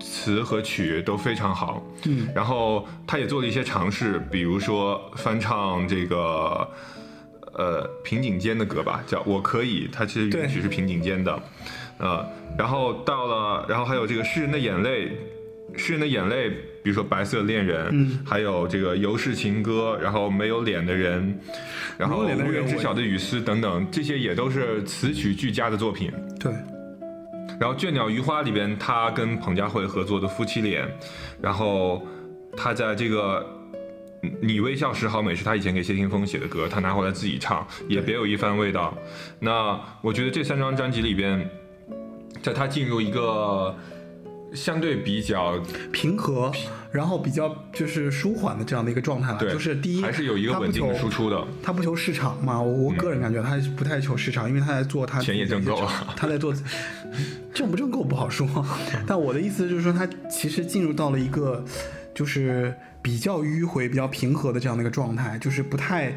[0.00, 6.68] 词和曲都非常好，嗯，然后他也做了一些尝试，比如说翻唱这个
[7.52, 11.42] 呃平井坚的歌吧，叫我可以，它其实对原曲是平井坚的，
[12.00, 12.26] 呃，
[12.58, 15.12] 然后到了，然后还有这个诗人的眼泪。
[15.76, 16.50] 诗人的眼泪，
[16.82, 21.38] 比如说《白色恋人》，嗯还有这个《游氏情歌》，然后没有脸的人，
[21.96, 26.10] 然后无人知晓的雨丝等等，这些也都是词曲俱佳的作品。
[26.40, 26.52] 对，
[27.60, 30.84] 然后《倦鸟余花》里边，他跟彭佳慧合作的夫妻脸，
[31.40, 32.04] 然后
[32.56, 33.40] 他在这个
[34.42, 38.92] 《你微笑时好美》是他以前给谢霆锋写的歌，他拿回来自己唱，也别有一番味道。
[39.38, 41.48] 那我觉得这三张专辑里边，
[42.42, 43.74] 在他进入一个
[44.54, 45.60] 相对比较
[45.92, 46.50] 平和，
[46.90, 49.38] 然后比较就是舒缓的这样的一个状态了。
[49.38, 51.46] 对，就是第一，还是有一个稳定的输出的。
[51.62, 56.54] 他不求市场嘛，我我个人感觉他不太求市场，因为他在做他钱也挣够了他在做
[57.54, 58.48] 挣不挣够不好说，
[59.06, 61.64] 但我的意思就是说，他其实进入到了一个
[62.14, 66.12] 就是比较迂回、比较平和的这样的一个状态，就是不太，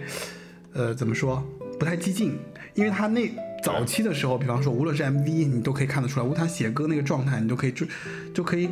[0.74, 1.44] 呃，怎么说，
[1.80, 2.40] 不太激进。
[2.76, 3.32] 因为他那
[3.64, 7.86] 早期的时候，比方说无论是 MV，你都可以看得出来，无他写歌那个状态，你都可以就
[8.34, 8.70] 就可以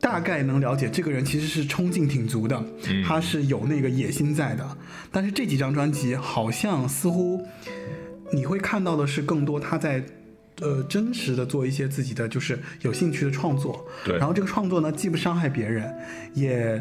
[0.00, 2.62] 大概能了解这个人其实是冲劲挺足的，
[3.06, 4.76] 他是有那个野心在的。
[5.12, 7.46] 但是这几张专辑好像似乎
[8.32, 10.04] 你会看到的是更多他在。
[10.60, 14.16] 呃，真实的做一些自己的就是有兴趣的创作，对。
[14.18, 15.92] 然后这个创作呢，既不伤害别人，
[16.32, 16.80] 也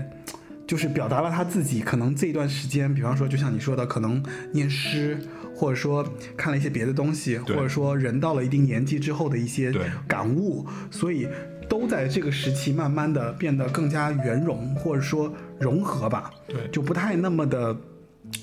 [0.74, 5.15] 就是表达了他自己可能这一段时间，比方说就像你说的，可能念诗，
[5.55, 6.03] 或者说
[6.36, 9.71] 看了一些别的东西，或者说人到了一定年纪之后的一些
[10.07, 11.28] 感悟，所以
[11.69, 17.78] 都在这个时期慢慢的变得更加圆融，或者说融合吧，对，就不太那么的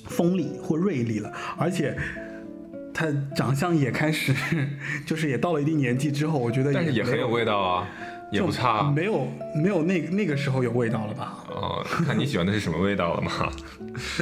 [0.05, 1.99] 锋利或锐利了，而且。
[2.93, 4.35] 他长相也开始，
[5.07, 7.89] 就是也到了一定年纪之后，我觉得但是也很有味道啊，
[8.33, 11.45] 也不差，没有没有那那个时候有味道了吧？
[11.49, 13.51] 哦，看你喜欢的是什么味道了吗？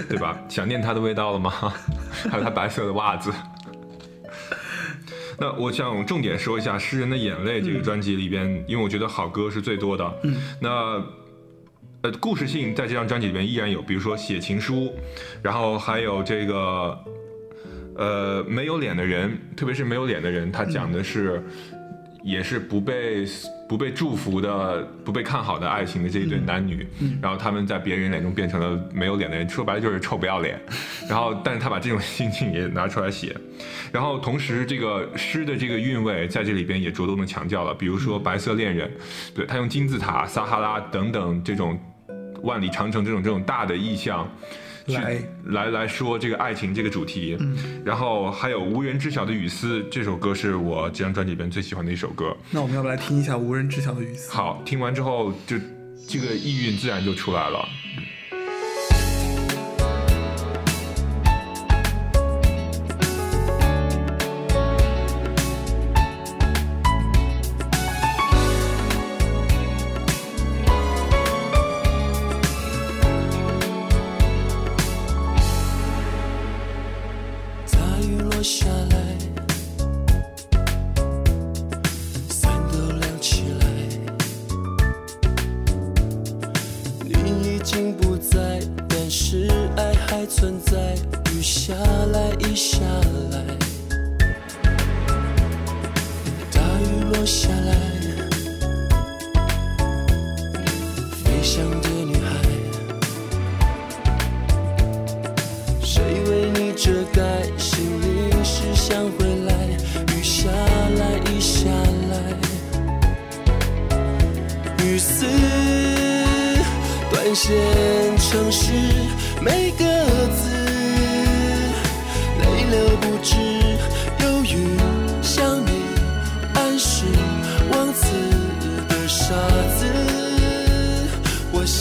[0.09, 0.39] 对吧？
[0.49, 1.51] 想念他的味道了吗？
[2.31, 3.31] 还有他白色的袜子。
[5.39, 10.21] 那我想重点说一下《诗人的眼泪》这个专辑里边，因为我觉得好歌是最多的。
[10.25, 10.37] 嗯。
[10.61, 11.03] 那
[12.03, 14.93] 呃，故事性在这张专辑里边依然有，比如说写情书，
[15.43, 16.99] 然后还有这个。
[18.01, 21.43] 呃，没有脸的人，特别是没有脸的人，他讲的是，
[22.23, 23.27] 也是不被
[23.69, 26.87] 不被祝福的、不被看好的爱情的这一对男女，
[27.21, 30.59] 然后他们在别人眼中变成了没有脸的人，说白了就是臭不要脸。
[31.09, 33.37] 然后，但是他把这种心情也拿出来写，
[33.93, 38.89] 然后同时这个诗的这个韵味在这里边也着重的强调了，比如说《白色恋人》，
[39.35, 41.79] 对他用金字塔、撒哈拉等等这种
[42.43, 44.27] 万里长城这种这种大的意象。
[44.89, 52.37] 来来来说这个爱情这个主题，嗯，然后还有无人知晓的雨丝这首歌是我这张专辑里边最喜欢的一首歌。
[52.51, 54.31] 那我们要不来听一下无人知晓的雨丝？
[54.33, 55.57] 好，听完之后就
[56.09, 57.59] 这个意蕴自然就出来了。
[57.59, 58.18] 沙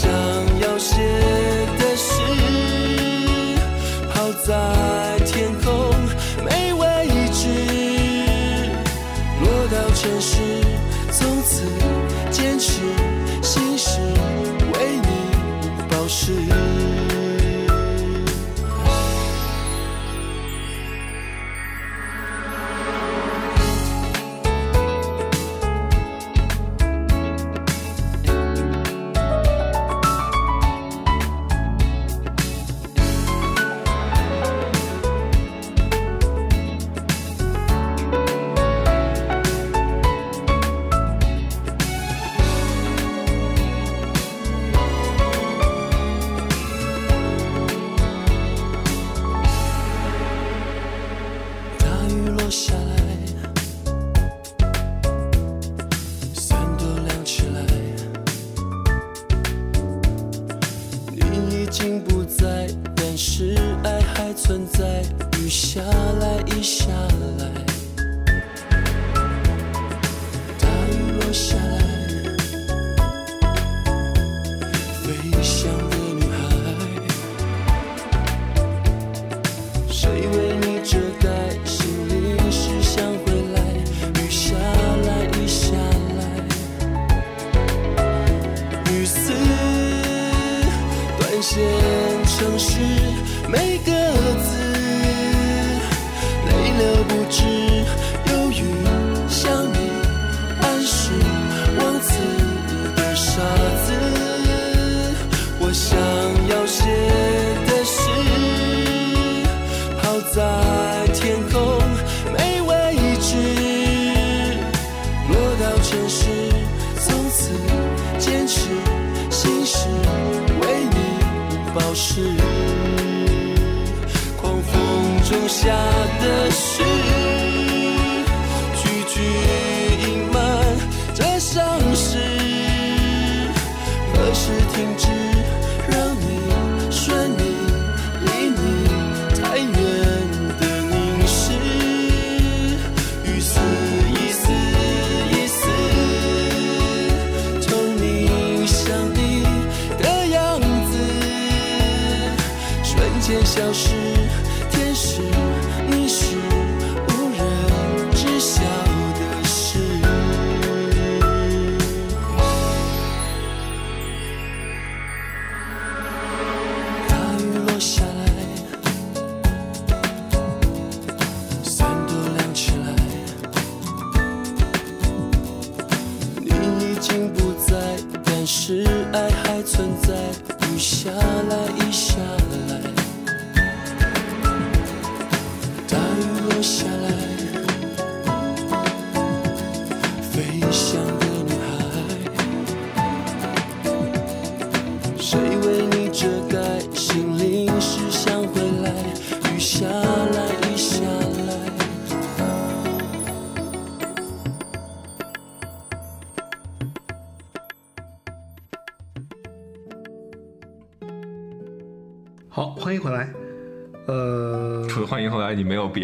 [0.08, 0.47] 子，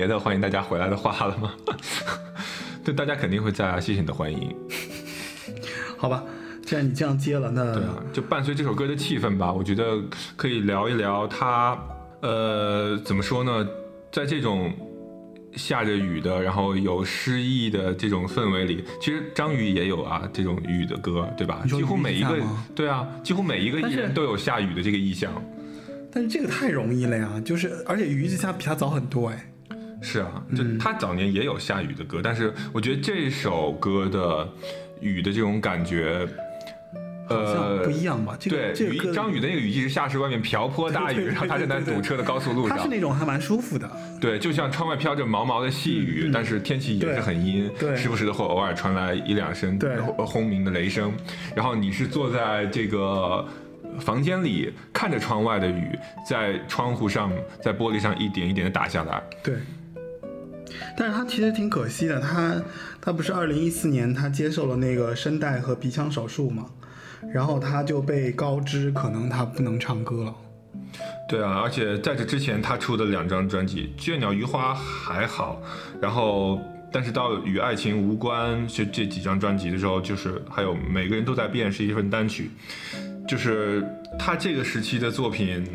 [0.03, 1.53] 别的欢迎大家回来的话了吗？
[2.83, 4.53] 对，大家肯定会在啊，谢谢你的欢迎。
[5.97, 6.21] 好吧，
[6.65, 9.97] 既然你这样接了，那对啊，就伴随这首歌的气氛吧，我觉得
[10.35, 11.81] 可以聊一聊它，
[12.21, 13.65] 呃，怎么说呢，
[14.11, 14.73] 在这种
[15.55, 21.63] 下着雨的，然后有诗意的这种氛围里，其实张宇也有啊这种雨的歌，对吧？
[21.65, 22.37] 几乎每一个
[22.75, 25.31] 对啊，几乎每一个艺人都有下雨的这个意象。
[26.11, 29.49] 但是这个太容易了呀，就是而且雨一直下比他早很多哎。
[30.03, 34.47] 是啊，就嗯他早年也有下雨的歌，但是我觉得这首歌的
[34.99, 36.27] 雨的这种感觉，
[37.29, 38.35] 呃，不一样吧？
[38.37, 42.77] 这个对，张宇的那个雨季是下是外面瓢泼大雨，然后他正在堵车的高速路上。
[42.77, 43.89] 他是，那种还蛮舒服的。
[44.19, 49.79] 对，就像窗外飘着毛毛的细雨，但是天气也是很阴，对时不时的会偶尔传来一两声
[50.17, 51.13] 轰鸣的雷声，
[51.55, 53.47] 然后你是坐在这个。
[53.99, 55.87] 房间里看着窗外的雨，
[56.27, 57.31] 在窗户上、
[57.61, 59.21] 在玻璃上一点一点的打下来。
[59.43, 59.53] 对，
[60.97, 62.61] 但是他其实挺可惜的，他
[63.01, 66.65] 他不是二零一四年他接受了那个声带和鼻腔手术嘛，
[67.33, 70.35] 然后他就被告知可能他不能唱歌了。
[71.27, 75.61] 对啊，而且在这之前他出的两张专辑《倦鸟余花》还好，
[76.01, 76.59] 然后
[76.91, 82.51] 但是到《与爱情无关》这这几张专辑的时候，就是还有每个人都在变是一份单曲，
[83.27, 83.83] 就是
[84.19, 85.65] 他这个时期的作品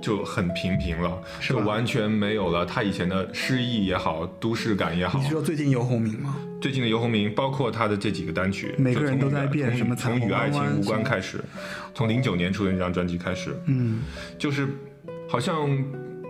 [0.00, 5.30] 就很平平了，是就完全没有了他以前的诗意也好，都市感也好你是。
[5.30, 6.36] 说最近游鸿明吗？
[6.60, 11.42] 最近的游鸿明，包括他的这几个单曲，每个人都在变从什么从与爱情无关开始，
[11.94, 14.02] 从零九年出的那张专辑开始，嗯，
[14.38, 14.68] 就是
[15.28, 15.68] 好像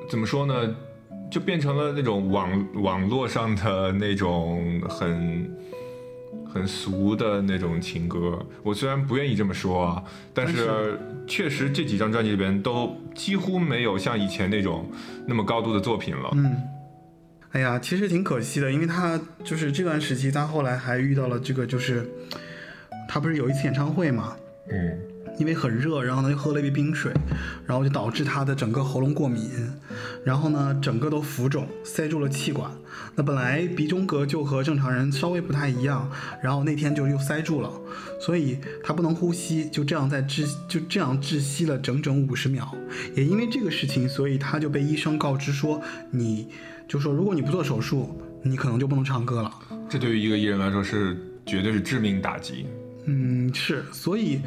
[0.09, 0.75] 怎么说呢，
[1.31, 5.51] 就变成了那种网网络上的那种很
[6.53, 8.45] 很俗的那种情歌。
[8.63, 10.03] 我虽然不愿意这么说啊，
[10.33, 14.91] 但但是确实这几张专辑里边都几乎没有像以前那种
[15.27, 16.31] 那么高度的作品了。
[16.35, 16.57] 嗯，
[17.53, 22.09] 哎呀，其实挺可惜的，因为他就是这段时期，他后来还遇到了这个，就是
[23.09, 24.37] 他不是有一次演唱会嘛，
[24.71, 24.99] 嗯，
[25.39, 27.13] 因为很热，然后呢又喝了一杯冰水，
[27.67, 29.51] 然后就导致他的整个喉咙过敏，
[30.25, 32.71] 然后呢整个都浮肿，塞住了气管。
[33.15, 36.11] 那本来鼻中隔就和正常人稍微不太一样，
[36.43, 37.71] 然后那天就又塞住了，
[38.21, 42.75] 所以他不能呼吸，就这样在窒就这样窒息了整整五十秒。
[43.15, 46.49] 也因为这个事情，所以他就被医生告知说，你
[46.89, 49.53] 就说如果你不做手术，你可能就不能唱歌了。
[49.89, 51.17] 这对于一个艺人来说是
[51.47, 52.67] 绝对是致命打击。
[53.11, 54.41] 嗯，是，所以，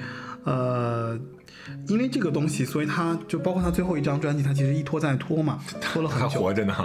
[0.43, 1.17] 呃，
[1.87, 6.41] 因为这个东西，所以他就包括他最后一张专辑，他其实一拖再拖嘛，拖了他很 久。
[6.41, 6.75] 活着呢，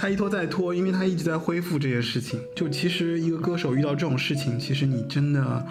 [0.00, 2.40] 他一拖再拖，因为他一直在恢复这些事情。
[2.56, 5.64] 就其实一个歌手遇到这种事情，其实你真的，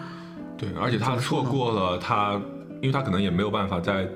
[0.57, 2.39] 对，而且他错过了他，
[2.81, 4.07] 因为他可能也没有办法再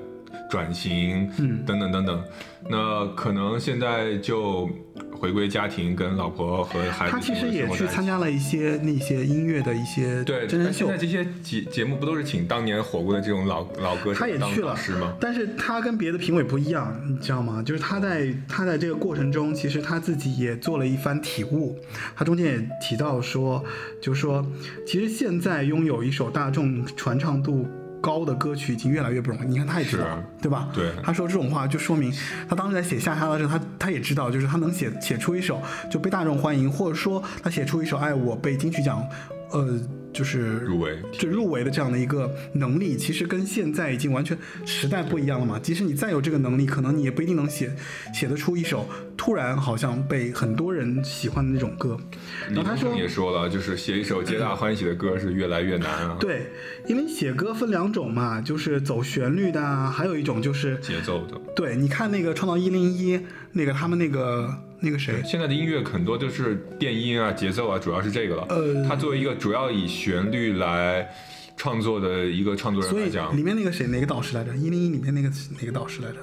[0.50, 2.24] 转型，嗯等等等等，
[2.68, 4.68] 那可能现在就
[5.12, 10.96] 回归家庭，跟老婆和孩子他其实也去参加了一些那些音乐的一些对真人秀在。
[10.96, 15.14] 这些节节目不都是请当年火过的这种老老歌手当他也去了导师吗？
[15.20, 17.62] 但是他跟别的评委不一样，你知道吗？
[17.62, 21.78] 就是他在他在这个过程中，其实他自己也做了一番体悟。
[22.14, 23.64] 他中间也提到说，
[24.00, 24.44] 就是说
[24.86, 27.66] 其实现在拥有一首大众传唱度
[28.06, 29.48] 高的歌曲已经越来越不容易。
[29.48, 30.68] 你看他也知道，对吧？
[30.72, 32.12] 对他说这种话就说明
[32.48, 35.60] 他当时在写下沙的时候，他他也知道，就是他能写写出一首
[35.90, 39.04] 就被大众欢迎，或者说他写出一首爱我被金曲奖，
[39.50, 39.80] 呃，
[40.16, 45.58] 就是入围就入围的这样的一个能力，其实跟现在已经完全时代不一样了嘛。
[45.58, 47.70] 即使你再有这个能力，可能你也不一定能写
[48.14, 51.98] 写得出一首突然好像被很多人喜欢的那种歌。
[52.48, 56.46] 然后他说也说了，就是写一首皆大欢喜的歌是越来越难啊，对，
[56.86, 61.38] 因为写歌分两种嘛，就是走旋律的啊，还有一种就是节奏的。
[61.54, 63.20] 对，你看那个创造一零一
[63.56, 68.46] 那个他们那个那个谁，现在的音乐很多就是电音啊、节奏啊，主要是这个了。
[68.50, 71.08] 呃他作为一个主要以旋律来
[71.56, 74.54] 创作的一个创作人来讲里，面那个谁哪个导师来着？
[74.54, 76.18] 一零一里面那个哪个导师来着？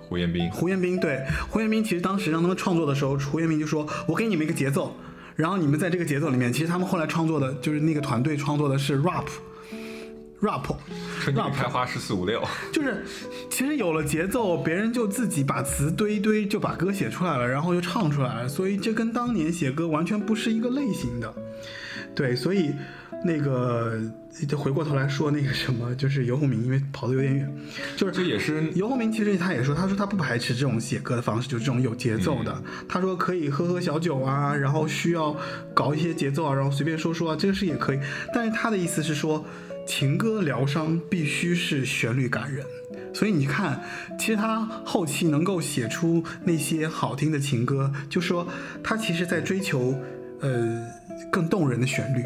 [0.00, 4.96] 胡彦斌胡彦斌对，胡彦斌其实当时让他们创作的时候，胡彦斌就说：“我给你们一个节奏，
[5.36, 8.96] 然后你们在这个节奏里面，其实他们后来创作的就是那个团队创作的是
[10.40, 10.76] rap，rap，
[11.20, 12.42] 春季开花十四五六，
[12.72, 13.04] 就是
[13.50, 21.32] 其实有了节奏，别人就自己把词堆一堆，就把歌写出来了，然后就唱出来了，所以这跟当年写歌完全不是一个类型的。
[22.14, 22.72] 对，所以
[23.24, 24.00] 那个
[24.48, 27.56] 就回过头来说那个什么，就是游鸿明，因为跑得有点远，
[27.96, 32.60] 就是这也是游鸿明其实他也说，他说他不排斥这种写歌的方式，就是这种有节奏的。
[32.88, 35.36] 他说可以喝喝小酒啊，然后需要
[35.74, 38.00] 搞一些节奏啊，然后随便说说啊，这个是也可以。
[38.34, 39.44] 但是他的意思是说，
[39.88, 42.64] 情歌疗伤必须是旋律感人。
[43.14, 43.82] 所以你看，
[44.18, 48.46] 其实他后期能够写出那些好听的情歌，就说
[48.84, 49.98] 他其实在追求，
[50.40, 50.86] 呃，
[51.32, 52.22] 更动人的旋律。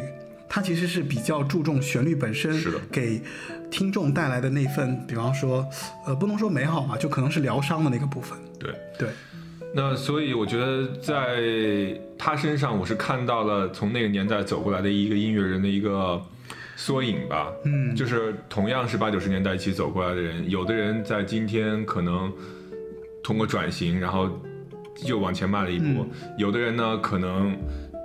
[0.49, 3.19] 他其实是比较注重旋律本身是的给
[3.71, 5.65] 听众带来的那份，比方说，
[6.05, 8.37] 呃，不能说美好吧，就可能是疗伤的那个部分。
[8.59, 8.71] 对。
[8.99, 9.09] 对，
[9.73, 16.21] 那所以我觉得在他身上，我是看到了从那个年代走过来的一个音乐人的一个
[16.75, 17.51] 缩影吧。
[17.65, 17.95] 嗯。
[17.95, 22.31] 就是同样是八九十年代一起走过来的人，有的人在今天可能
[23.23, 24.29] 通过转型，然后
[25.05, 26.05] 又往前迈了一步；
[26.37, 27.55] 有的人呢，可能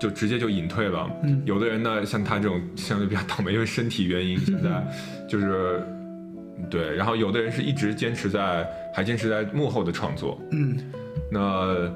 [0.01, 1.43] 就直接就隐退了；嗯。
[1.45, 4.87] 有的人呢，像他这种 相对比较倒霉，因为身体原因，现在
[5.29, 5.83] 就是
[6.71, 10.41] 对；然后有的人是一直坚持在，还坚持在幕后的创作。
[10.53, 10.79] 嗯。
[11.31, 11.93] 那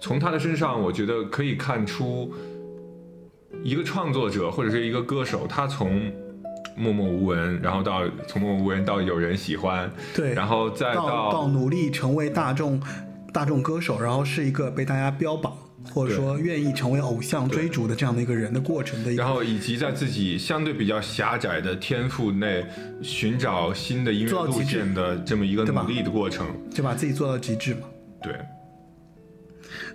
[0.00, 2.32] 从他的身上，我觉得可以看出，
[3.62, 6.10] 一个创作者或者是一个歌手，他从
[6.76, 12.80] 默默无闻，然后到从默默无闻到有人喜欢，对，然后再到到努力成为大众
[13.32, 15.52] 大众歌手，然后是一个被大家标榜
[15.92, 19.22] 或者说愿意成为偶像追逐的这样的一个人的过程的一个。
[19.22, 22.64] 然后以及在自己相对比较狭窄的天赋内
[23.02, 27.80] 寻找新的音乐路线的这么一个努力的过程，就把自己做到极致嘛，
[28.22, 28.34] 对，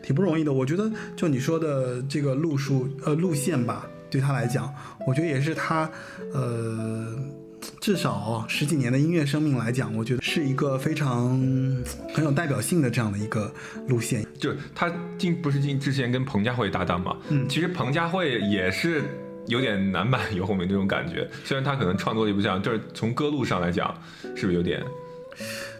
[0.01, 0.51] 挺不容易的。
[0.51, 4.73] 我觉得就你说的这个路数呃路线吧，对他来讲，
[5.07, 5.89] 我觉得也是他
[6.33, 7.07] 呃
[7.81, 11.29] 至少十几年的音乐生命来讲，我觉得是一个非常
[12.13, 13.51] 很有代表性的这样的一个
[13.87, 14.25] 路线。
[14.37, 19.03] 就是他进不是进之前跟彭佳慧搭档嘛，嗯其实彭佳慧也是
[19.47, 23.95] 有点男版游鸿明这种感觉，虽然他可能创作力不像，就是从歌路上来讲，
[24.35, 24.83] 是不是有点？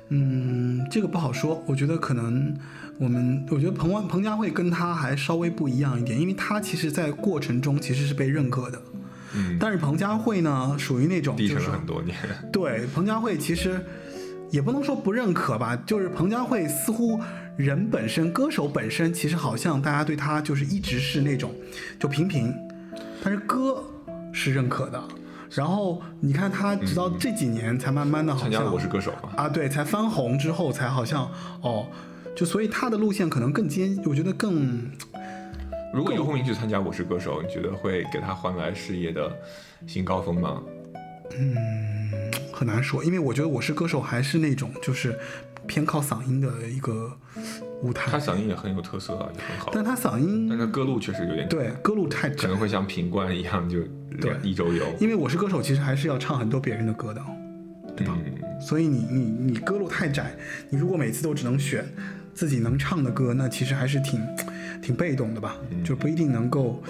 [0.10, 1.64] 嗯，这个不好说。
[1.66, 2.56] 我觉得可能
[2.98, 8.82] 我们，我觉得彭万彭佳慧跟他还稍微不一样一点，因为他其实在过程中其实是被认可的。
[9.34, 12.16] 嗯，但是彭佳慧呢，属于那种低就是沉了很多年。
[12.54, 13.84] 对彭佳慧其实
[14.50, 17.20] 也不能说不认可吧，就是彭佳慧似乎
[17.58, 21.54] 人本身，歌手本身，其实好像大家对他就是一直是那种
[22.00, 22.54] 就平平，
[23.22, 23.84] 但是歌
[24.32, 25.04] 是认可的。
[25.52, 31.30] 然后你看他直到这几年才慢慢的好像参加了《我是歌手》嘛，啊，对，才翻红之后才好像
[31.62, 31.88] 哦，
[32.36, 34.92] 就所以他的路线可能更坚，我觉得更
[35.94, 39.32] 如果游鸿明去参加《我是歌手》，你觉得会给他换来事业的
[39.88, 40.62] 新高峰吗？
[41.38, 41.66] 嗯
[42.54, 45.18] 很难说，因为我觉得我是歌手还是那种就是
[45.68, 47.12] 偏靠嗓音的一个
[47.82, 48.12] 舞台。
[48.12, 52.36] 他，嗓音也很有特色啊，也很好，但他嗓音但他歌路确实有点对歌路太窄。
[52.36, 53.80] 可能，会像品冠一样就
[54.22, 54.36] 对。
[54.44, 57.22] 一周游，因为我是歌手，其实还是要唱很多别人的歌的，
[57.96, 58.18] 对吧？
[58.26, 59.20] 嗯，所以你你
[59.52, 60.36] 你歌路太窄，
[60.70, 61.86] 你如果每次都只能选
[62.36, 64.22] 自己能唱的歌，那其实还是挺
[64.82, 66.84] 挺被动的吧，就不一定能够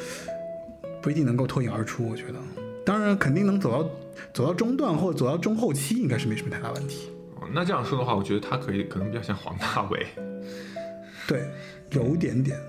[1.01, 2.09] 不一定能够脱颖而出。
[2.09, 2.39] 我觉得，
[2.83, 3.89] 当然肯定能走到
[4.33, 7.09] 走到中段或者走到中后期，应该是没什么太大问题。
[7.35, 10.05] 哦那这样说的话，我觉得他可以可能比较像黄大炜，
[11.27, 11.43] 对，
[11.91, 12.59] 有一点点。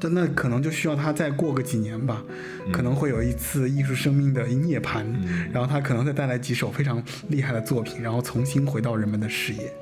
[0.00, 2.24] 但那可能就需要他再过个几年吧，
[2.72, 5.04] 可能会有一次艺术生命的涅槃，
[5.52, 9.72] 然后他可能再带来几首非常厉害的作品，然后重新回到人们的视野，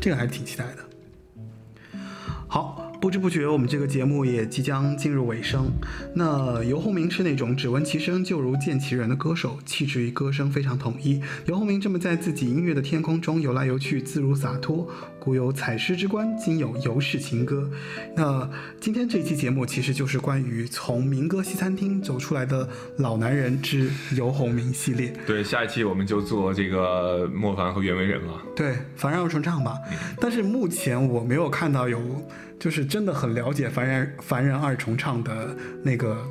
[0.00, 0.95] 这个还是挺期待的。
[2.56, 5.70] 好，不知不觉我们这个节目也即将进入尾声。
[6.14, 11.20] 那游鸿明是那种只闻其声就如见其人的歌手，气质与歌声非常统一。
[11.44, 14.88] 游鸿明这么在自己音乐的天空中游来游去，自如洒脱。
[15.26, 17.68] 古有采诗之官，今有游氏情歌。
[18.14, 18.48] 那
[18.80, 25.12] 今天这期节目其实就是关于从民歌西餐厅走出来的老男人之游鸿明系列。
[25.26, 28.40] 对，下一期我们就做这个莫凡和袁惟仁了。
[28.54, 29.76] 对，凡人二重唱吧。
[30.20, 32.00] 但是目前我没有看到有，
[32.60, 36.24] 就是真的很了解凡人凡人二重唱的那个。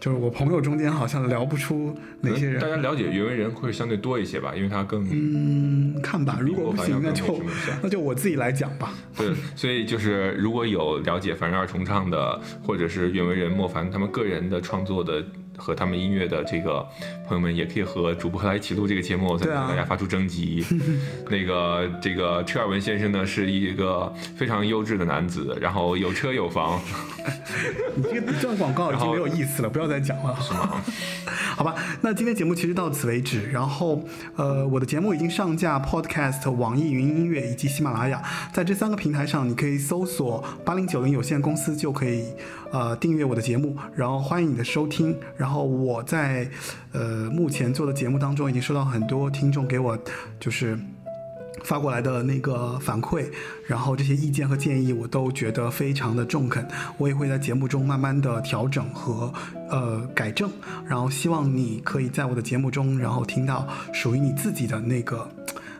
[0.00, 7.40] 就是我朋友中间好像聊不出哪些人，大家了解袁惟仁会相对多一些吧，因为他更嗯，看吧，如果不行那就
[7.82, 8.94] 那就我自己来讲吧。
[9.14, 15.22] 对，所以就是如果有了解凡人二重唱的，或者是袁惟仁、莫凡他们个人的创作的。
[15.60, 16.84] 和他们音乐的这个
[17.28, 20.64] 朋友们也可以和主播来一起录这个节目，再给大家发出征集。
[21.28, 26.80] 那个这个车尔文先生呢，是一个非常优质的男子，然后有车有房。
[27.94, 30.36] 你这个赚广告已经没有意思了，不要再讲了。
[30.40, 30.82] 是吗？
[31.56, 33.50] 好吧，那今天节目其实到此为止。
[33.50, 34.02] 然后，
[34.36, 38.22] 呃，我的节目已经上架 Podcast、网易云音乐以及喜马拉雅，
[38.52, 42.24] 在这三个平台上，你可以搜索八零九零有限公司就可以。
[42.72, 45.16] 呃，订阅我的节目，然后欢迎你的收听。
[45.36, 46.48] 然后我在
[46.92, 49.98] 呃目前做的节目当中，已经收到很多听众给我
[50.38, 50.78] 就是
[51.64, 53.26] 发过来的那个反馈，
[53.66, 56.64] 然后这些意见和建议我都觉得非常的中肯，
[56.96, 59.32] 我也会在节目中慢慢的调整和
[59.68, 60.48] 呃改正。
[60.86, 65.28] 然后希望你可以在我的节目中，然后听到属于你自己的那个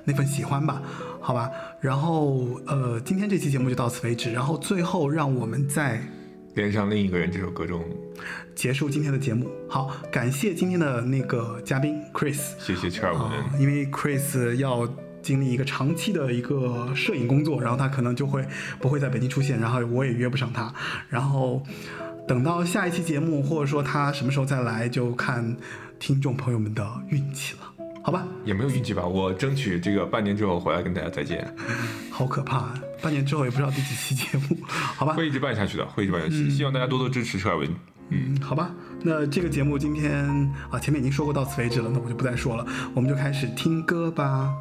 [0.02, 0.82] 那份喜欢吧，
[1.20, 1.48] 好吧。
[1.80, 4.32] 然后呃，今天这期节目就到此为止。
[4.32, 6.02] 然后最后让我们在。
[6.54, 7.84] 连上另一个人这首歌中，
[8.54, 9.50] 结束今天的节目。
[9.68, 13.30] 好，感谢今天的那个嘉宾 Chris，谢谢切尔文。
[13.58, 14.88] 因为 Chris 要
[15.22, 18.44] 经历一个长期的一个摄影工作，然后他可能就会
[18.80, 20.72] 不会在北京出现，然后我也约不上他。
[21.08, 21.62] 然后
[22.26, 25.56] 等到下一期节目，或者说他什么时候再来，就看
[25.98, 27.60] 听众朋友们的运气了。
[28.02, 31.54] 好吧，也没有运气吧，我争取这个半年之后回来跟大家再见。
[32.10, 32.72] 好可怕，
[33.02, 35.14] 半年之后也不知道第几期节目，好吧？
[35.14, 36.50] 会一直办下去的，会一直办下去。
[36.50, 37.68] 希望大家多多支持车尔文。
[38.10, 38.70] 嗯，好吧，
[39.02, 40.24] 那这个节目今天
[40.70, 44.52] 啊，前面已经说过到此为止了，那我就不再说了，我们就开始听歌吧，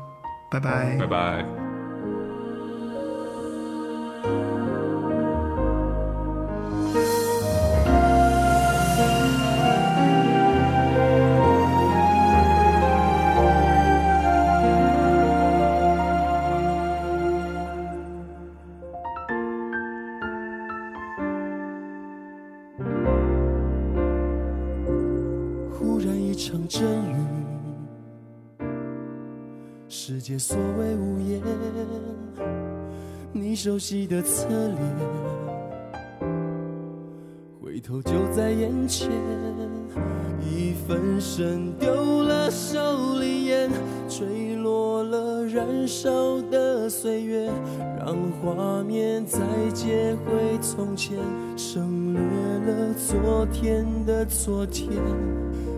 [0.52, 1.69] 拜拜，拜拜。
[33.80, 34.78] 熟悉的侧脸，
[37.62, 39.10] 回头就在眼前。
[40.42, 43.72] 一分神丢了手里烟，
[44.10, 47.50] 吹落了燃烧的岁月，
[47.98, 49.40] 让画面再
[49.74, 51.18] 接回从前，
[51.56, 54.92] 省略了昨天的昨天。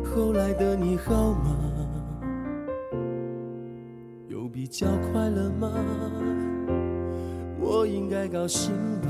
[0.04, 1.56] 后来的你好吗？
[4.28, 5.70] 有比较快乐吗？
[7.74, 9.08] 我应该高兴吧，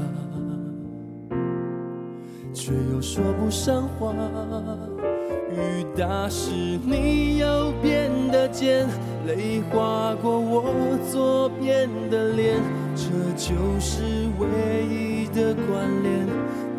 [2.54, 4.14] 却又说不上话。
[5.50, 6.52] 雨打湿
[6.86, 8.88] 你右边的肩，
[9.26, 10.64] 泪划过我
[11.12, 12.62] 左边的脸，
[12.96, 14.04] 这就是
[14.38, 14.48] 唯
[14.86, 16.28] 一的关联。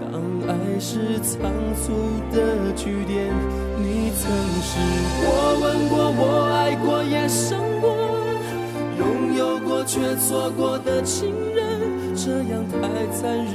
[0.00, 1.92] 当爱是仓促
[2.30, 3.34] 的句点，
[3.82, 4.30] 你曾
[4.62, 4.78] 是
[5.24, 8.11] 我吻过，我爱过，也伤过。
[8.98, 12.78] 拥有过却错过的情人，这样太
[13.12, 13.54] 残忍。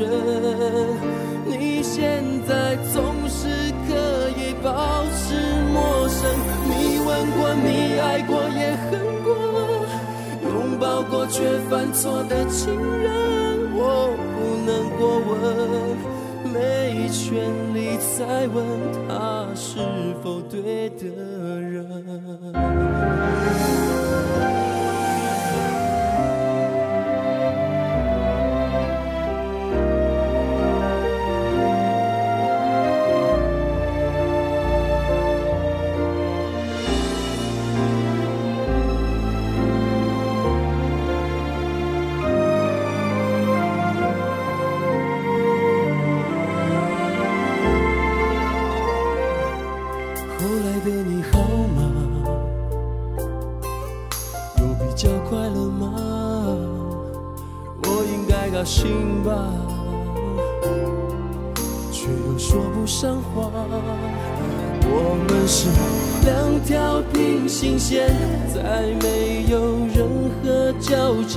[1.45, 3.47] 你现在总是
[3.87, 3.93] 可
[4.37, 5.35] 以保持
[5.73, 6.19] 陌生。
[6.67, 7.07] 你吻
[7.37, 7.67] 过，你
[7.99, 9.27] 爱过，也恨过，
[10.43, 15.33] 拥抱过却犯错的情人，我不能过问，
[16.51, 17.25] 没权
[17.73, 18.57] 利再问
[19.07, 19.79] 他是
[20.21, 21.05] 否对的
[21.61, 21.85] 人。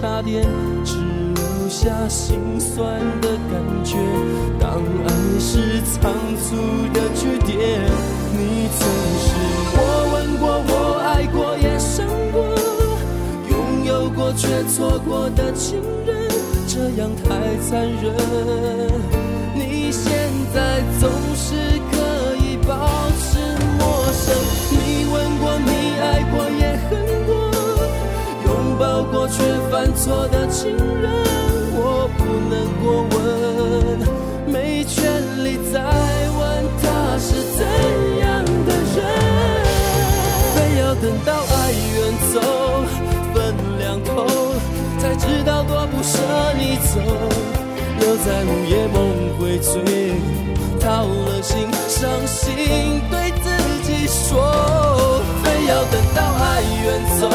[0.01, 0.43] 差点，
[0.83, 3.99] 只留下心酸的感觉。
[4.59, 4.71] 当
[5.05, 5.09] 爱
[5.39, 6.11] 是仓
[6.41, 6.57] 促
[6.95, 7.83] 的句点，
[8.33, 8.81] 你曾
[9.21, 9.29] 是
[9.77, 9.79] 我
[10.15, 10.73] 吻过、我
[11.05, 12.41] 爱过、也伤过，
[13.51, 16.31] 拥有过却错过的情人，
[16.67, 17.29] 这样太
[17.69, 18.15] 残忍。
[19.55, 20.09] 你现
[20.55, 21.55] 在总是
[21.93, 21.97] 可
[22.43, 22.73] 以保
[23.21, 23.37] 持
[23.79, 24.35] 陌生，
[24.71, 25.71] 你吻过，你
[26.01, 26.49] 爱过，
[29.11, 31.11] 过却犯错的情人，
[31.75, 33.19] 我不能过问，
[34.47, 34.99] 没权
[35.45, 35.81] 利再
[36.39, 36.41] 问
[36.81, 36.85] 他
[37.19, 37.61] 是怎
[38.21, 38.99] 样的人，
[40.55, 41.97] 非要等到爱远
[42.33, 42.41] 走，
[43.35, 43.39] 分
[43.79, 44.27] 两头，
[44.99, 46.19] 才知道多不舍
[46.59, 47.01] 你走。
[48.01, 48.99] 留在午夜梦
[49.39, 49.75] 回醉，
[50.81, 52.49] 掏了心，伤心
[53.11, 53.45] 对自
[53.85, 56.87] 己说，非要等到爱远
[57.21, 57.29] 走，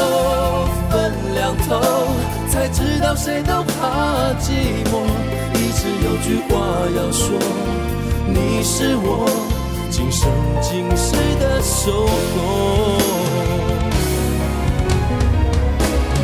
[0.90, 1.05] 分
[1.46, 1.80] 两头，
[2.50, 4.50] 才知道谁都怕寂
[4.90, 5.06] 寞。
[5.54, 6.56] 一直有句话
[6.98, 7.38] 要说，
[8.26, 9.30] 你是我
[9.92, 10.28] 今生
[10.60, 11.92] 今世的守
[12.34, 12.38] 候。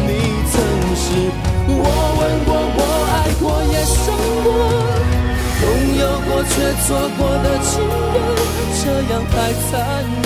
[0.08, 0.10] 你
[0.50, 0.54] 曾
[0.96, 1.06] 是
[1.68, 1.86] 我
[2.18, 2.82] 吻过，我
[3.14, 4.02] 爱过，也伤。
[4.42, 4.50] 过，
[5.62, 5.70] 拥
[6.00, 8.18] 有过却错过的情人，
[8.82, 8.84] 这
[9.14, 9.34] 样太
[9.70, 9.70] 残
[10.24, 10.26] 忍。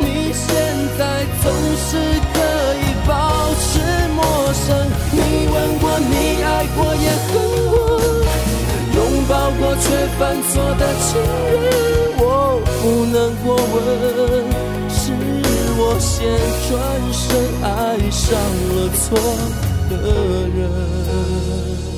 [0.00, 0.48] 你现
[0.96, 1.00] 在
[1.42, 1.44] 总
[1.76, 1.88] 是
[6.60, 7.32] 爱过，也恨
[7.70, 7.74] 过，
[8.94, 9.84] 拥抱过却
[10.18, 11.08] 犯错的情
[11.62, 11.64] 人，
[12.18, 12.22] 我
[12.82, 13.76] 不能过问，
[14.90, 15.00] 是
[15.78, 16.08] 我先
[16.68, 16.70] 转
[17.14, 17.24] 身
[17.62, 17.66] 爱
[18.10, 18.20] 上
[18.76, 19.00] 了错
[19.88, 19.92] 的
[20.54, 21.89] 人。